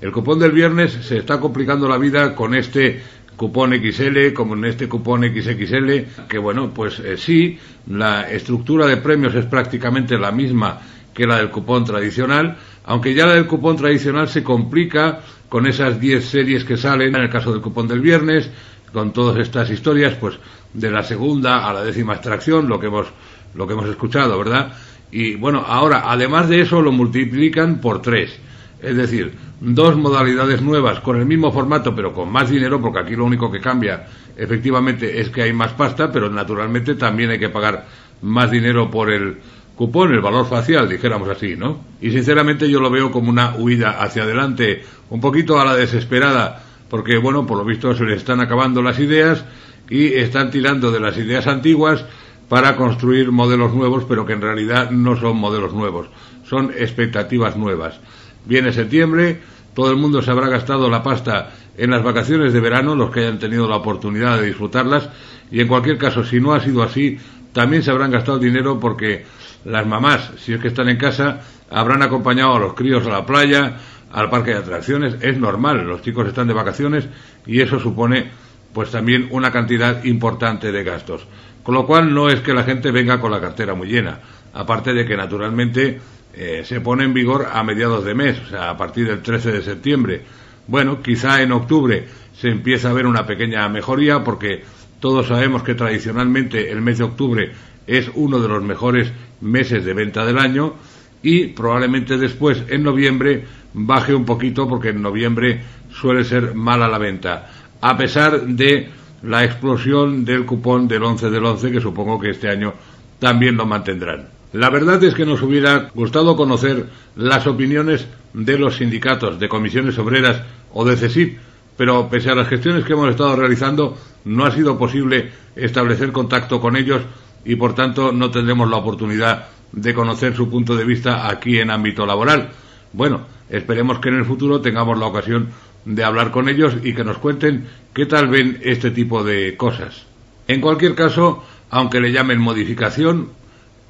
El 0.00 0.12
cupón 0.12 0.38
del 0.38 0.52
viernes 0.52 0.92
se 0.92 1.18
está 1.18 1.38
complicando 1.38 1.88
la 1.88 1.98
vida 1.98 2.34
con 2.34 2.54
este 2.54 3.00
cupón 3.36 3.72
XL, 3.72 4.32
como 4.34 4.54
en 4.54 4.64
este 4.64 4.88
cupón 4.88 5.22
XXL, 5.22 6.26
que 6.28 6.38
bueno, 6.38 6.72
pues 6.74 6.98
eh, 7.00 7.16
sí, 7.16 7.58
la 7.86 8.30
estructura 8.30 8.86
de 8.86 8.98
premios 8.98 9.34
es 9.34 9.46
prácticamente 9.46 10.18
la 10.18 10.32
misma 10.32 10.80
que 11.20 11.26
la 11.26 11.36
del 11.36 11.50
cupón 11.50 11.84
tradicional, 11.84 12.56
aunque 12.86 13.12
ya 13.12 13.26
la 13.26 13.34
del 13.34 13.46
cupón 13.46 13.76
tradicional 13.76 14.26
se 14.26 14.42
complica 14.42 15.20
con 15.50 15.66
esas 15.66 16.00
10 16.00 16.24
series 16.24 16.64
que 16.64 16.78
salen, 16.78 17.14
en 17.14 17.20
el 17.20 17.28
caso 17.28 17.52
del 17.52 17.60
cupón 17.60 17.86
del 17.86 18.00
viernes, 18.00 18.48
con 18.90 19.12
todas 19.12 19.36
estas 19.36 19.68
historias, 19.68 20.14
pues 20.14 20.38
de 20.72 20.90
la 20.90 21.02
segunda 21.02 21.68
a 21.68 21.74
la 21.74 21.84
décima 21.84 22.14
extracción, 22.14 22.70
lo 22.70 22.80
que 22.80 22.86
hemos, 22.86 23.08
lo 23.54 23.66
que 23.66 23.74
hemos 23.74 23.86
escuchado, 23.90 24.38
¿verdad? 24.38 24.72
Y 25.12 25.34
bueno, 25.34 25.62
ahora, 25.66 26.04
además 26.06 26.48
de 26.48 26.62
eso, 26.62 26.80
lo 26.80 26.90
multiplican 26.90 27.82
por 27.82 28.00
tres. 28.00 28.38
Es 28.80 28.96
decir, 28.96 29.34
dos 29.60 29.98
modalidades 29.98 30.62
nuevas 30.62 31.00
con 31.00 31.18
el 31.18 31.26
mismo 31.26 31.52
formato 31.52 31.94
pero 31.94 32.14
con 32.14 32.32
más 32.32 32.48
dinero, 32.48 32.80
porque 32.80 33.00
aquí 33.00 33.14
lo 33.14 33.26
único 33.26 33.52
que 33.52 33.60
cambia 33.60 34.06
efectivamente 34.38 35.20
es 35.20 35.28
que 35.28 35.42
hay 35.42 35.52
más 35.52 35.74
pasta, 35.74 36.10
pero 36.10 36.30
naturalmente 36.30 36.94
también 36.94 37.28
hay 37.28 37.38
que 37.38 37.50
pagar 37.50 37.84
más 38.22 38.50
dinero 38.50 38.90
por 38.90 39.12
el 39.12 39.36
cupón, 39.80 40.12
el 40.12 40.20
valor 40.20 40.44
facial, 40.44 40.90
dijéramos 40.90 41.26
así, 41.30 41.56
¿no? 41.56 41.80
Y 42.02 42.10
sinceramente 42.10 42.68
yo 42.68 42.80
lo 42.80 42.90
veo 42.90 43.10
como 43.10 43.30
una 43.30 43.56
huida 43.56 44.02
hacia 44.02 44.24
adelante, 44.24 44.84
un 45.08 45.22
poquito 45.22 45.58
a 45.58 45.64
la 45.64 45.74
desesperada, 45.74 46.62
porque 46.90 47.16
bueno, 47.16 47.46
por 47.46 47.56
lo 47.56 47.64
visto 47.64 47.94
se 47.94 48.04
le 48.04 48.14
están 48.14 48.40
acabando 48.40 48.82
las 48.82 48.98
ideas 48.98 49.42
y 49.88 50.08
están 50.08 50.50
tirando 50.50 50.92
de 50.92 51.00
las 51.00 51.16
ideas 51.16 51.46
antiguas 51.46 52.04
para 52.50 52.76
construir 52.76 53.32
modelos 53.32 53.72
nuevos, 53.72 54.04
pero 54.06 54.26
que 54.26 54.34
en 54.34 54.42
realidad 54.42 54.90
no 54.90 55.16
son 55.16 55.38
modelos 55.38 55.72
nuevos, 55.72 56.08
son 56.44 56.72
expectativas 56.76 57.56
nuevas. 57.56 57.98
Viene 58.44 58.74
septiembre, 58.74 59.40
todo 59.72 59.90
el 59.90 59.96
mundo 59.96 60.20
se 60.20 60.30
habrá 60.30 60.50
gastado 60.50 60.90
la 60.90 61.02
pasta 61.02 61.52
en 61.78 61.90
las 61.90 62.02
vacaciones 62.02 62.52
de 62.52 62.60
verano, 62.60 62.94
los 62.94 63.10
que 63.10 63.20
hayan 63.20 63.38
tenido 63.38 63.66
la 63.66 63.76
oportunidad 63.76 64.38
de 64.38 64.48
disfrutarlas, 64.48 65.08
y 65.50 65.62
en 65.62 65.68
cualquier 65.68 65.96
caso, 65.96 66.22
si 66.22 66.38
no 66.38 66.52
ha 66.52 66.60
sido 66.60 66.82
así, 66.82 67.18
también 67.52 67.82
se 67.82 67.90
habrán 67.90 68.10
gastado 68.10 68.38
dinero 68.38 68.78
porque 68.78 69.24
las 69.64 69.86
mamás, 69.86 70.32
si 70.38 70.52
es 70.52 70.60
que 70.60 70.68
están 70.68 70.88
en 70.88 70.96
casa, 70.96 71.40
habrán 71.70 72.02
acompañado 72.02 72.54
a 72.54 72.58
los 72.60 72.74
críos 72.74 73.06
a 73.06 73.10
la 73.10 73.26
playa, 73.26 73.76
al 74.12 74.30
parque 74.30 74.50
de 74.50 74.58
atracciones. 74.58 75.16
Es 75.20 75.38
normal, 75.38 75.86
los 75.86 76.02
chicos 76.02 76.28
están 76.28 76.48
de 76.48 76.54
vacaciones 76.54 77.08
y 77.46 77.60
eso 77.60 77.78
supone 77.78 78.30
pues 78.72 78.90
también 78.90 79.28
una 79.30 79.50
cantidad 79.50 80.04
importante 80.04 80.72
de 80.72 80.84
gastos. 80.84 81.26
Con 81.62 81.74
lo 81.74 81.86
cual 81.86 82.14
no 82.14 82.30
es 82.30 82.40
que 82.40 82.54
la 82.54 82.64
gente 82.64 82.90
venga 82.90 83.20
con 83.20 83.30
la 83.30 83.40
cartera 83.40 83.74
muy 83.74 83.88
llena, 83.88 84.18
aparte 84.54 84.94
de 84.94 85.04
que 85.04 85.16
naturalmente 85.16 86.00
eh, 86.32 86.62
se 86.64 86.80
pone 86.80 87.04
en 87.04 87.12
vigor 87.12 87.48
a 87.52 87.62
mediados 87.62 88.04
de 88.04 88.14
mes, 88.14 88.40
o 88.40 88.48
sea, 88.48 88.70
a 88.70 88.76
partir 88.76 89.06
del 89.06 89.20
13 89.20 89.52
de 89.52 89.62
septiembre. 89.62 90.22
Bueno, 90.66 91.02
quizá 91.02 91.42
en 91.42 91.52
octubre 91.52 92.06
se 92.32 92.48
empieza 92.48 92.90
a 92.90 92.92
ver 92.92 93.06
una 93.06 93.26
pequeña 93.26 93.68
mejoría 93.68 94.22
porque 94.24 94.62
todos 95.00 95.26
sabemos 95.26 95.62
que 95.62 95.74
tradicionalmente 95.74 96.70
el 96.70 96.82
mes 96.82 96.98
de 96.98 97.04
octubre 97.04 97.52
es 97.86 98.10
uno 98.14 98.38
de 98.38 98.48
los 98.48 98.62
mejores 98.62 99.12
meses 99.40 99.84
de 99.84 99.94
venta 99.94 100.24
del 100.24 100.38
año 100.38 100.74
y 101.22 101.48
probablemente 101.48 102.16
después 102.16 102.62
en 102.68 102.82
noviembre 102.82 103.44
baje 103.74 104.14
un 104.14 104.24
poquito 104.24 104.68
porque 104.68 104.90
en 104.90 105.02
noviembre 105.02 105.60
suele 105.90 106.24
ser 106.24 106.54
mala 106.54 106.88
la 106.88 106.98
venta, 106.98 107.50
a 107.80 107.96
pesar 107.96 108.42
de 108.42 108.88
la 109.22 109.44
explosión 109.44 110.24
del 110.24 110.46
cupón 110.46 110.88
del 110.88 111.02
11 111.02 111.30
del 111.30 111.44
11 111.44 111.72
que 111.72 111.80
supongo 111.80 112.20
que 112.20 112.30
este 112.30 112.48
año 112.48 112.74
también 113.18 113.56
lo 113.56 113.66
mantendrán. 113.66 114.28
La 114.52 114.70
verdad 114.70 115.02
es 115.04 115.14
que 115.14 115.26
nos 115.26 115.42
hubiera 115.42 115.90
gustado 115.94 116.36
conocer 116.36 116.86
las 117.16 117.46
opiniones 117.46 118.06
de 118.32 118.58
los 118.58 118.76
sindicatos, 118.76 119.38
de 119.38 119.48
comisiones 119.48 119.98
obreras 119.98 120.42
o 120.72 120.84
de 120.84 120.96
CESIP, 120.96 121.38
pero 121.80 122.10
pese 122.10 122.28
a 122.28 122.34
las 122.34 122.46
gestiones 122.46 122.84
que 122.84 122.92
hemos 122.92 123.08
estado 123.08 123.34
realizando, 123.36 123.96
no 124.26 124.44
ha 124.44 124.50
sido 124.50 124.76
posible 124.76 125.30
establecer 125.56 126.12
contacto 126.12 126.60
con 126.60 126.76
ellos 126.76 127.00
y, 127.42 127.56
por 127.56 127.74
tanto, 127.74 128.12
no 128.12 128.30
tendremos 128.30 128.68
la 128.68 128.76
oportunidad 128.76 129.48
de 129.72 129.94
conocer 129.94 130.36
su 130.36 130.50
punto 130.50 130.76
de 130.76 130.84
vista 130.84 131.26
aquí 131.26 131.58
en 131.58 131.70
ámbito 131.70 132.04
laboral. 132.04 132.50
Bueno, 132.92 133.22
esperemos 133.48 133.98
que 133.98 134.10
en 134.10 134.16
el 134.16 134.26
futuro 134.26 134.60
tengamos 134.60 134.98
la 134.98 135.06
ocasión 135.06 135.48
de 135.86 136.04
hablar 136.04 136.30
con 136.30 136.50
ellos 136.50 136.76
y 136.82 136.92
que 136.92 137.02
nos 137.02 137.16
cuenten 137.16 137.66
qué 137.94 138.04
tal 138.04 138.28
ven 138.28 138.58
este 138.60 138.90
tipo 138.90 139.24
de 139.24 139.56
cosas. 139.56 140.04
En 140.48 140.60
cualquier 140.60 140.94
caso, 140.94 141.42
aunque 141.70 142.02
le 142.02 142.12
llamen 142.12 142.40
modificación, 142.40 143.30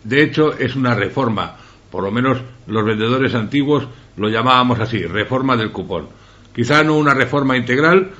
de 0.04 0.22
hecho, 0.22 0.56
es 0.56 0.76
una 0.76 0.94
reforma. 0.94 1.56
Por 1.90 2.04
lo 2.04 2.12
menos 2.12 2.38
los 2.68 2.84
vendedores 2.84 3.34
antiguos 3.34 3.88
lo 4.16 4.28
llamábamos 4.28 4.78
así, 4.78 5.04
reforma 5.06 5.56
del 5.56 5.72
cupón. 5.72 6.19
Quizá 6.54 6.82
no 6.82 6.96
una 6.96 7.14
reforma 7.14 7.56
integral, 7.56 8.10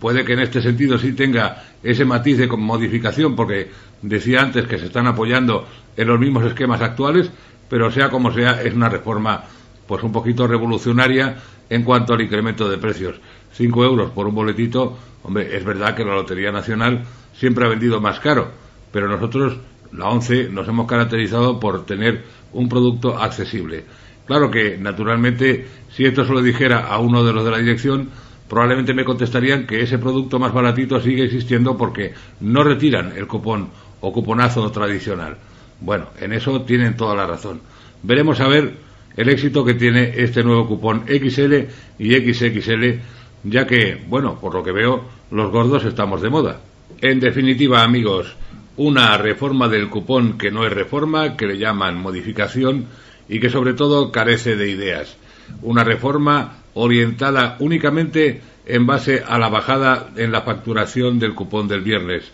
puede 0.00 0.24
que 0.24 0.32
en 0.32 0.40
este 0.40 0.60
sentido 0.60 0.98
sí 0.98 1.12
tenga 1.12 1.64
ese 1.82 2.04
matiz 2.04 2.38
de 2.38 2.48
modificación, 2.48 3.36
porque 3.36 3.70
decía 4.02 4.40
antes 4.40 4.66
que 4.66 4.78
se 4.78 4.86
están 4.86 5.06
apoyando 5.06 5.66
en 5.96 6.08
los 6.08 6.18
mismos 6.18 6.44
esquemas 6.44 6.80
actuales, 6.82 7.30
pero 7.68 7.90
sea 7.90 8.10
como 8.10 8.32
sea, 8.32 8.62
es 8.62 8.74
una 8.74 8.88
reforma 8.88 9.44
pues 9.86 10.02
un 10.02 10.12
poquito 10.12 10.46
revolucionaria 10.46 11.36
en 11.70 11.82
cuanto 11.84 12.14
al 12.14 12.22
incremento 12.22 12.68
de 12.68 12.78
precios. 12.78 13.16
Cinco 13.52 13.84
euros 13.84 14.10
por 14.10 14.26
un 14.26 14.34
boletito, 14.34 14.98
hombre, 15.22 15.56
es 15.56 15.64
verdad 15.64 15.94
que 15.94 16.04
la 16.04 16.14
Lotería 16.14 16.52
Nacional 16.52 17.04
siempre 17.32 17.64
ha 17.64 17.68
vendido 17.68 18.00
más 18.00 18.20
caro, 18.20 18.50
pero 18.92 19.08
nosotros 19.08 19.58
la 19.92 20.08
ONCE 20.08 20.48
nos 20.50 20.68
hemos 20.68 20.86
caracterizado 20.86 21.58
por 21.58 21.86
tener 21.86 22.24
un 22.52 22.68
producto 22.68 23.16
accesible. 23.16 23.84
Claro 24.26 24.50
que, 24.50 24.76
naturalmente, 24.76 25.66
si 25.90 26.04
esto 26.04 26.24
se 26.24 26.32
lo 26.32 26.42
dijera 26.42 26.86
a 26.86 26.98
uno 26.98 27.24
de 27.24 27.32
los 27.32 27.44
de 27.44 27.50
la 27.50 27.58
dirección, 27.58 28.08
probablemente 28.48 28.92
me 28.92 29.04
contestarían 29.04 29.66
que 29.66 29.82
ese 29.82 29.98
producto 29.98 30.38
más 30.38 30.52
baratito 30.52 31.00
sigue 31.00 31.24
existiendo 31.24 31.76
porque 31.76 32.12
no 32.40 32.64
retiran 32.64 33.12
el 33.16 33.26
cupón 33.26 33.68
o 34.00 34.12
cuponazo 34.12 34.70
tradicional. 34.70 35.36
Bueno, 35.80 36.08
en 36.20 36.32
eso 36.32 36.62
tienen 36.62 36.96
toda 36.96 37.14
la 37.14 37.26
razón. 37.26 37.60
Veremos 38.02 38.40
a 38.40 38.48
ver 38.48 38.74
el 39.16 39.28
éxito 39.28 39.64
que 39.64 39.74
tiene 39.74 40.12
este 40.16 40.42
nuevo 40.42 40.66
cupón 40.66 41.04
XL 41.06 41.54
y 41.98 42.14
XXL, 42.14 43.00
ya 43.44 43.66
que, 43.66 44.02
bueno, 44.08 44.38
por 44.40 44.54
lo 44.54 44.62
que 44.62 44.72
veo, 44.72 45.04
los 45.30 45.50
gordos 45.50 45.84
estamos 45.84 46.20
de 46.20 46.30
moda. 46.30 46.60
En 47.00 47.20
definitiva, 47.20 47.82
amigos, 47.82 48.34
una 48.76 49.16
reforma 49.18 49.68
del 49.68 49.88
cupón 49.88 50.36
que 50.36 50.50
no 50.50 50.66
es 50.66 50.72
reforma, 50.72 51.36
que 51.36 51.46
le 51.46 51.58
llaman 51.58 52.00
modificación 52.00 52.86
y 53.28 53.40
que 53.40 53.50
sobre 53.50 53.74
todo 53.74 54.12
carece 54.12 54.56
de 54.56 54.70
ideas. 54.70 55.16
Una 55.62 55.84
reforma 55.84 56.58
orientada 56.74 57.56
únicamente 57.60 58.40
en 58.66 58.86
base 58.86 59.22
a 59.26 59.38
la 59.38 59.48
bajada 59.48 60.10
en 60.16 60.32
la 60.32 60.42
facturación 60.42 61.18
del 61.18 61.34
cupón 61.34 61.68
del 61.68 61.80
viernes. 61.80 62.24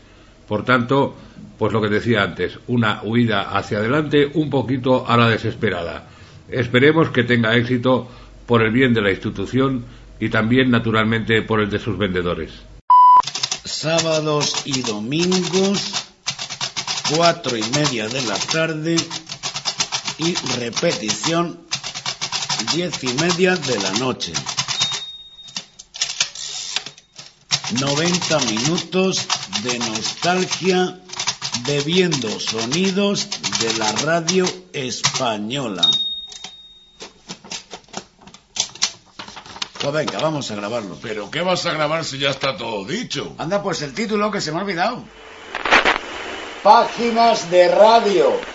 Por 0.49 0.65
tanto, 0.65 1.15
pues 1.59 1.73
lo 1.73 1.81
que 1.81 1.89
decía 1.89 2.23
antes, 2.23 2.59
una 2.67 3.03
huida 3.03 3.57
hacia 3.57 3.79
adelante 3.79 4.31
un 4.35 4.51
poquito 4.51 5.09
a 5.09 5.17
la 5.17 5.29
desesperada. 5.29 6.09
Esperemos 6.49 7.11
que 7.11 7.23
tenga 7.23 7.57
éxito 7.57 8.09
por 8.47 8.63
el 8.63 8.73
bien 8.73 8.93
de 8.95 9.03
la 9.03 9.11
institución 9.11 9.85
y 10.19 10.29
también, 10.29 10.71
naturalmente, 10.71 11.43
por 11.43 11.61
el 11.61 11.71
de 11.71 11.79
sus 11.79 11.97
vendedores. 11.97 12.53
Sábados 13.65 14.63
y 14.67 14.83
domingos 14.83 16.13
cuatro 17.17 17.57
y 17.57 17.63
media 17.75 18.09
de 18.09 18.23
la 18.23 18.37
tarde 18.39 18.97
y 20.23 20.35
repetición 20.59 21.67
diez 22.75 23.03
y 23.03 23.13
media 23.15 23.57
de 23.57 23.79
la 23.81 23.91
noche. 23.93 24.33
90 27.81 28.39
minutos 28.41 29.27
de 29.63 29.79
nostalgia 29.79 31.01
bebiendo 31.67 32.29
sonidos 32.39 33.29
de 33.61 33.75
la 33.79 33.93
radio 33.93 34.47
española. 34.73 35.89
Pues 39.81 39.93
venga, 39.93 40.19
vamos 40.21 40.51
a 40.51 40.55
grabarlo. 40.55 40.97
¿Pero 41.03 41.31
qué 41.31 41.41
vas 41.41 41.67
a 41.67 41.73
grabar 41.73 42.05
si 42.05 42.19
ya 42.19 42.31
está 42.31 42.57
todo 42.57 42.85
dicho? 42.85 43.35
Anda, 43.39 43.63
pues 43.63 43.83
el 43.83 43.95
título 43.95 44.31
que 44.31 44.41
se 44.41 44.53
me 44.53 44.59
ha 44.59 44.63
olvidado. 44.63 45.03
Páginas 46.63 47.51
de 47.51 47.69
radio. 47.69 48.52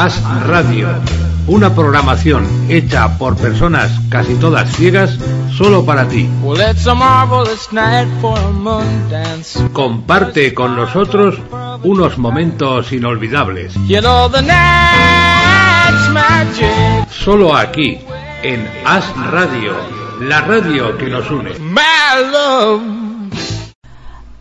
As 0.00 0.22
Radio, 0.46 0.86
una 1.48 1.74
programación 1.74 2.46
hecha 2.70 3.18
por 3.18 3.36
personas 3.36 3.90
casi 4.08 4.36
todas 4.36 4.70
ciegas 4.76 5.18
solo 5.56 5.84
para 5.84 6.06
ti. 6.06 6.30
Comparte 9.72 10.54
con 10.54 10.76
nosotros 10.76 11.40
unos 11.82 12.16
momentos 12.16 12.92
inolvidables. 12.92 13.74
Solo 17.10 17.56
aquí, 17.56 17.98
en 18.44 18.70
As 18.84 19.04
Radio 19.32 19.72
la 20.20 20.42
radio 20.42 20.96
que 20.96 21.06
nos 21.06 21.28
une. 21.28 21.54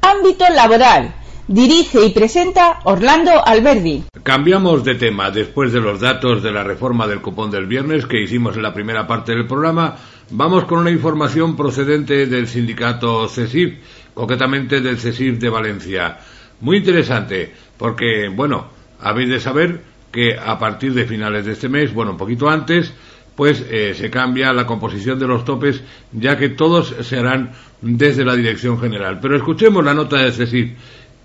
Ámbito 0.03 0.45
laboral. 0.55 1.13
Dirige 1.49 2.05
y 2.05 2.09
presenta 2.09 2.81
Orlando 2.83 3.31
Alberdi. 3.45 4.03
Cambiamos 4.21 4.83
de 4.83 4.95
tema. 4.95 5.31
Después 5.31 5.71
de 5.71 5.79
los 5.79 6.01
datos 6.01 6.43
de 6.43 6.51
la 6.51 6.61
reforma 6.61 7.07
del 7.07 7.21
cupón 7.21 7.49
del 7.49 7.67
viernes 7.67 8.05
que 8.05 8.21
hicimos 8.21 8.57
en 8.57 8.63
la 8.63 8.73
primera 8.73 9.07
parte 9.07 9.31
del 9.31 9.47
programa, 9.47 9.95
vamos 10.31 10.65
con 10.65 10.79
una 10.79 10.91
información 10.91 11.55
procedente 11.55 12.25
del 12.25 12.49
sindicato 12.49 13.29
CESIF, 13.29 13.75
concretamente 14.13 14.81
del 14.81 14.97
CESIF 14.97 15.39
de 15.39 15.47
Valencia. 15.47 16.17
Muy 16.59 16.79
interesante, 16.79 17.53
porque, 17.77 18.27
bueno, 18.27 18.67
habéis 18.99 19.29
de 19.29 19.39
saber 19.39 19.81
que 20.11 20.37
a 20.37 20.59
partir 20.59 20.93
de 20.93 21.05
finales 21.05 21.45
de 21.45 21.53
este 21.53 21.69
mes, 21.69 21.93
bueno, 21.93 22.11
un 22.11 22.17
poquito 22.17 22.49
antes, 22.49 22.93
pues 23.37 23.63
eh, 23.69 23.93
se 23.93 24.09
cambia 24.09 24.51
la 24.51 24.65
composición 24.65 25.17
de 25.17 25.27
los 25.27 25.45
topes, 25.45 25.81
ya 26.11 26.37
que 26.37 26.49
todos 26.49 26.93
se 27.03 27.17
harán 27.17 27.51
desde 27.81 28.25
la 28.25 28.35
Dirección 28.35 28.81
General. 28.81 29.19
Pero 29.21 29.37
escuchemos 29.37 29.85
la 29.85 29.93
nota 29.93 30.17
de 30.17 30.33
CESIF 30.33 30.71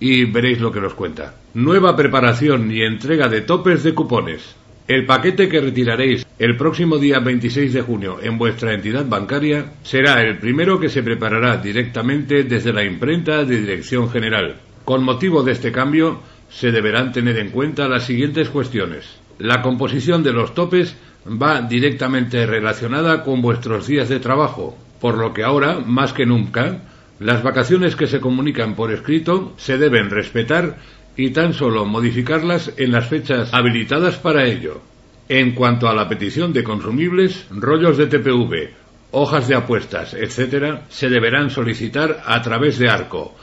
y 0.05 0.25
veréis 0.25 0.61
lo 0.61 0.73
que 0.73 0.81
nos 0.81 0.95
cuenta. 0.95 1.37
Nueva 1.55 1.95
preparación 1.95 2.73
y 2.73 2.83
entrega 2.83 3.29
de 3.29 3.43
topes 3.43 3.85
de 3.85 3.95
cupones. 3.95 4.57
El 4.88 5.07
paquete 5.07 5.49
que 5.49 5.61
retiraréis 5.61 6.27
el 6.41 6.57
próximo 6.57 6.99
día 6.99 7.21
26 7.21 7.73
de 7.73 7.83
junio 7.83 8.19
en 8.21 8.37
vuestra 8.37 8.75
entidad 8.75 9.07
bancaria 9.07 9.75
será 9.85 10.21
el 10.21 10.38
primero 10.38 10.81
que 10.81 10.88
se 10.88 11.05
preparará 11.05 11.57
directamente 11.59 12.43
desde 12.43 12.73
la 12.73 12.85
imprenta 12.85 13.45
de 13.45 13.61
Dirección 13.61 14.11
General. 14.11 14.57
Con 14.85 15.05
motivo 15.05 15.45
de 15.45 15.53
este 15.53 15.71
cambio, 15.71 16.21
se 16.51 16.73
deberán 16.73 17.12
tener 17.12 17.38
en 17.38 17.51
cuenta 17.51 17.87
las 17.87 18.03
siguientes 18.03 18.49
cuestiones. 18.49 19.21
La 19.38 19.62
composición 19.62 20.25
de 20.25 20.33
los 20.33 20.53
topes 20.53 20.97
va 21.25 21.62
directamente 21.62 22.45
relacionada 22.45 23.23
con 23.23 23.41
vuestros 23.41 23.87
días 23.87 24.09
de 24.09 24.19
trabajo, 24.19 24.77
por 25.01 25.17
lo 25.17 25.33
que 25.33 25.45
ahora, 25.45 25.79
más 25.79 26.12
que 26.12 26.27
nunca, 26.27 26.81
Las 27.18 27.42
vacaciones 27.42 27.96
que 27.96 28.07
se 28.07 28.20
comunican 28.20 28.75
por 28.75 28.92
escrito 28.92 29.53
se 29.57 29.79
deben 29.79 30.11
respetar 30.11 30.79
y 31.16 31.31
tan 31.31 31.55
solo 31.55 31.85
modificarlas 31.85 32.72
en 32.77 32.92
las 32.92 33.07
fechas 33.07 33.53
habilitadas 33.53 34.16
para 34.16 34.46
ello. 34.46 34.81
En 35.29 35.55
cuanto 35.55 35.88
a 35.88 35.94
la 35.94 36.09
petición 36.09 36.53
de 36.53 36.64
consumibles, 36.64 37.46
rollos 37.51 37.96
de 37.96 38.07
TPV, 38.07 38.70
hojas 39.12 39.46
de 39.46 39.55
apuestas, 39.55 40.14
etc., 40.14 40.81
se 40.88 41.09
deberán 41.09 41.51
solicitar 41.51 42.22
a 42.27 42.42
través 42.42 42.79
de 42.79 42.88
Arco, 42.88 43.35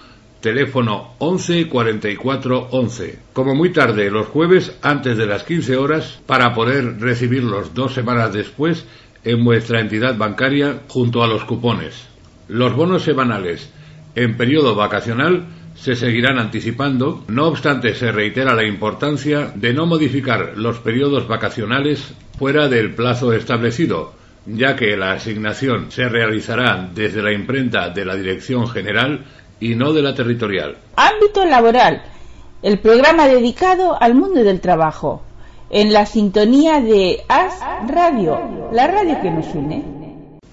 teléfono 0.41 1.15
11 1.19 1.67
44 1.67 2.67
11, 2.71 3.19
como 3.34 3.55
muy 3.55 3.71
tarde 3.71 4.10
los 4.10 4.27
jueves 4.27 4.77
antes 4.82 5.17
de 5.17 5.25
las 5.25 5.43
15 5.43 5.77
horas 5.77 6.19
para 6.25 6.53
poder 6.53 6.99
recibirlos 6.99 7.73
dos 7.73 7.93
semanas 7.93 8.34
después 8.34 8.86
en 9.23 9.43
vuestra 9.43 9.79
entidad 9.79 10.17
bancaria 10.17 10.82
junto 10.88 11.23
a 11.23 11.27
los 11.27 11.43
cupones. 11.43 12.09
Los 12.49 12.75
bonos 12.75 13.03
semanales 13.03 13.69
en 14.15 14.35
periodo 14.35 14.75
vacacional 14.75 15.45
se 15.75 15.95
seguirán 15.95 16.39
anticipando, 16.39 17.23
no 17.27 17.47
obstante 17.47 17.93
se 17.93 18.12
reitera 18.12 18.55
la 18.55 18.65
importancia 18.65 19.51
de 19.53 19.73
no 19.73 19.85
modificar 19.85 20.53
los 20.55 20.79
periodos 20.79 21.27
vacacionales 21.27 22.13
fuera 22.38 22.67
del 22.67 22.95
plazo 22.95 23.33
establecido, 23.33 24.13
ya 24.45 24.75
que 24.75 24.97
la 24.97 25.13
asignación 25.13 25.91
se 25.91 26.09
realizará 26.09 26.89
desde 26.93 27.21
la 27.21 27.31
imprenta 27.31 27.89
de 27.89 28.03
la 28.03 28.15
Dirección 28.15 28.67
General 28.67 29.25
y 29.59 29.75
no 29.75 29.93
de 29.93 30.01
la 30.01 30.15
territorial. 30.15 30.75
Ámbito 30.95 31.45
laboral, 31.45 32.01
el 32.63 32.79
programa 32.79 33.27
dedicado 33.27 33.95
al 34.01 34.15
mundo 34.15 34.43
del 34.43 34.59
trabajo, 34.59 35.21
en 35.69 35.93
la 35.93 36.07
sintonía 36.07 36.81
de 36.81 37.21
AS 37.29 37.59
Radio, 37.88 38.69
la 38.71 38.88
radio 38.88 39.21
que 39.21 39.29
nos 39.29 39.53
une. 39.53 39.98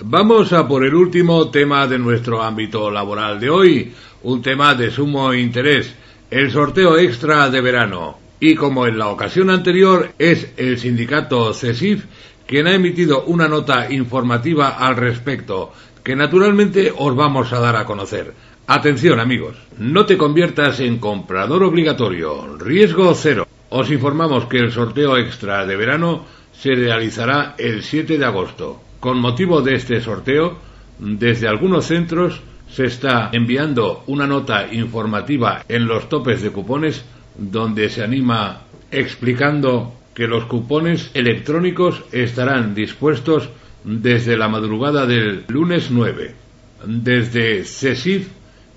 Vamos 0.08 0.52
a 0.52 0.68
por 0.68 0.84
el 0.84 0.94
último 0.94 1.50
tema 1.50 1.88
de 1.88 1.98
nuestro 1.98 2.40
ámbito 2.40 2.92
laboral 2.92 3.40
de 3.40 3.50
hoy, 3.50 3.92
un 4.22 4.40
tema 4.40 4.72
de 4.76 4.92
sumo 4.92 5.34
interés, 5.34 5.92
el 6.30 6.52
sorteo 6.52 6.96
extra 6.96 7.50
de 7.50 7.60
verano. 7.60 8.16
Y 8.38 8.54
como 8.54 8.86
en 8.86 8.98
la 8.98 9.08
ocasión 9.08 9.50
anterior 9.50 10.12
es 10.16 10.52
el 10.58 10.78
sindicato 10.78 11.52
CESIF 11.52 12.04
quien 12.46 12.68
ha 12.68 12.74
emitido 12.76 13.24
una 13.24 13.48
nota 13.48 13.92
informativa 13.92 14.76
al 14.78 14.94
respecto, 14.94 15.72
que 16.04 16.14
naturalmente 16.14 16.92
os 16.96 17.16
vamos 17.16 17.52
a 17.52 17.58
dar 17.58 17.74
a 17.74 17.84
conocer. 17.84 18.32
Atención 18.68 19.18
amigos, 19.18 19.56
no 19.76 20.06
te 20.06 20.16
conviertas 20.16 20.78
en 20.78 20.98
comprador 20.98 21.64
obligatorio, 21.64 22.56
riesgo 22.58 23.12
cero. 23.12 23.48
Os 23.70 23.90
informamos 23.90 24.44
que 24.44 24.58
el 24.58 24.70
sorteo 24.70 25.16
extra 25.16 25.66
de 25.66 25.74
verano 25.74 26.24
se 26.52 26.76
realizará 26.76 27.56
el 27.58 27.82
7 27.82 28.18
de 28.18 28.24
agosto. 28.24 28.85
Con 29.00 29.18
motivo 29.18 29.62
de 29.62 29.74
este 29.74 30.00
sorteo, 30.00 30.58
desde 30.98 31.48
algunos 31.48 31.86
centros 31.86 32.40
se 32.68 32.86
está 32.86 33.30
enviando 33.32 34.02
una 34.06 34.26
nota 34.26 34.72
informativa 34.72 35.64
en 35.68 35.86
los 35.86 36.08
topes 36.08 36.42
de 36.42 36.50
cupones 36.50 37.04
donde 37.38 37.88
se 37.88 38.02
anima 38.02 38.62
explicando 38.90 39.94
que 40.14 40.26
los 40.26 40.46
cupones 40.46 41.10
electrónicos 41.14 42.02
estarán 42.10 42.74
dispuestos 42.74 43.50
desde 43.84 44.36
la 44.36 44.48
madrugada 44.48 45.06
del 45.06 45.44
lunes 45.48 45.90
9. 45.90 46.34
Desde 46.86 47.64
CESIF 47.64 48.28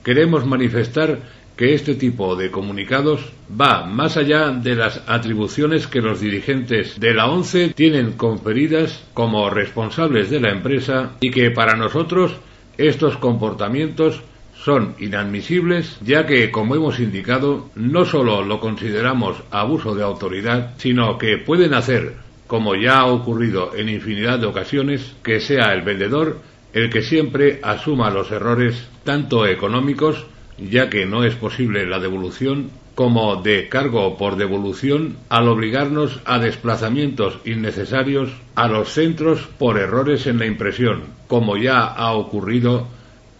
queremos 0.03 0.45
manifestar 0.45 1.19
que 1.59 1.73
este 1.73 1.95
tipo 1.95 2.37
de 2.37 2.51
comunicados 2.51 3.19
va 3.59 3.85
más 3.85 4.15
allá 4.15 4.51
de 4.51 4.75
las 4.75 5.03
atribuciones 5.07 5.87
que 5.87 5.99
los 5.99 6.21
dirigentes 6.21 6.97
de 6.97 7.13
la 7.13 7.25
ONCE 7.25 7.73
tienen 7.75 8.13
conferidas 8.13 9.03
como 9.13 9.49
responsables 9.49 10.29
de 10.29 10.39
la 10.39 10.51
empresa 10.51 11.17
y 11.19 11.31
que 11.31 11.51
para 11.51 11.75
nosotros 11.75 12.31
estos 12.77 13.17
comportamientos 13.17 14.21
son 14.63 14.95
inadmisibles 14.99 15.97
ya 15.99 16.25
que, 16.25 16.49
como 16.49 16.75
hemos 16.75 16.97
indicado, 17.01 17.69
no 17.75 18.05
solo 18.05 18.41
lo 18.41 18.61
consideramos 18.61 19.35
abuso 19.51 19.93
de 19.95 20.03
autoridad, 20.03 20.75
sino 20.77 21.17
que 21.17 21.39
pueden 21.39 21.73
hacer, 21.73 22.13
como 22.47 22.73
ya 22.75 22.99
ha 22.99 23.07
ocurrido 23.07 23.75
en 23.75 23.89
infinidad 23.89 24.39
de 24.39 24.47
ocasiones, 24.47 25.13
que 25.23 25.41
sea 25.41 25.73
el 25.73 25.81
vendedor 25.81 26.39
el 26.71 26.89
que 26.89 27.01
siempre 27.01 27.59
asuma 27.63 28.11
los 28.11 28.31
errores 28.31 28.87
tanto 29.03 29.45
económicos 29.45 30.25
ya 30.69 30.89
que 30.89 31.05
no 31.05 31.23
es 31.23 31.35
posible 31.35 31.85
la 31.85 31.99
devolución, 31.99 32.71
como 32.95 33.37
de 33.37 33.69
cargo 33.69 34.17
por 34.17 34.35
devolución 34.35 35.17
al 35.29 35.47
obligarnos 35.47 36.19
a 36.25 36.37
desplazamientos 36.39 37.39
innecesarios 37.45 38.29
a 38.55 38.67
los 38.67 38.89
centros 38.89 39.47
por 39.57 39.77
errores 39.77 40.27
en 40.27 40.39
la 40.39 40.45
impresión, 40.45 41.03
como 41.27 41.55
ya 41.55 41.85
ha 41.85 42.11
ocurrido 42.13 42.87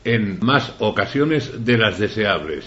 en 0.06 0.40
más 0.42 0.74
ocasiones 0.80 1.66
de 1.66 1.78
las 1.78 2.00
deseables. 2.00 2.66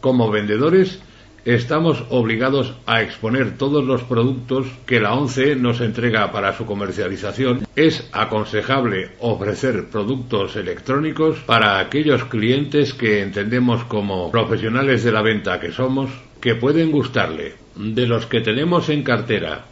Como 0.00 0.30
vendedores, 0.30 1.00
estamos 1.44 2.04
obligados 2.10 2.74
a 2.86 3.02
exponer 3.02 3.56
todos 3.56 3.84
los 3.84 4.02
productos 4.02 4.66
que 4.86 5.00
la 5.00 5.14
ONCE 5.14 5.56
nos 5.56 5.80
entrega 5.80 6.32
para 6.32 6.56
su 6.56 6.66
comercialización. 6.66 7.66
Es 7.76 8.08
aconsejable 8.12 9.10
ofrecer 9.20 9.88
productos 9.90 10.56
electrónicos 10.56 11.38
para 11.40 11.78
aquellos 11.78 12.24
clientes 12.24 12.94
que 12.94 13.22
entendemos 13.22 13.84
como 13.84 14.30
profesionales 14.30 15.04
de 15.04 15.12
la 15.12 15.22
venta 15.22 15.60
que 15.60 15.72
somos, 15.72 16.10
que 16.40 16.54
pueden 16.54 16.90
gustarle. 16.90 17.54
De 17.76 18.06
los 18.06 18.26
que 18.26 18.40
tenemos 18.40 18.88
en 18.88 19.02
cartera, 19.02 19.64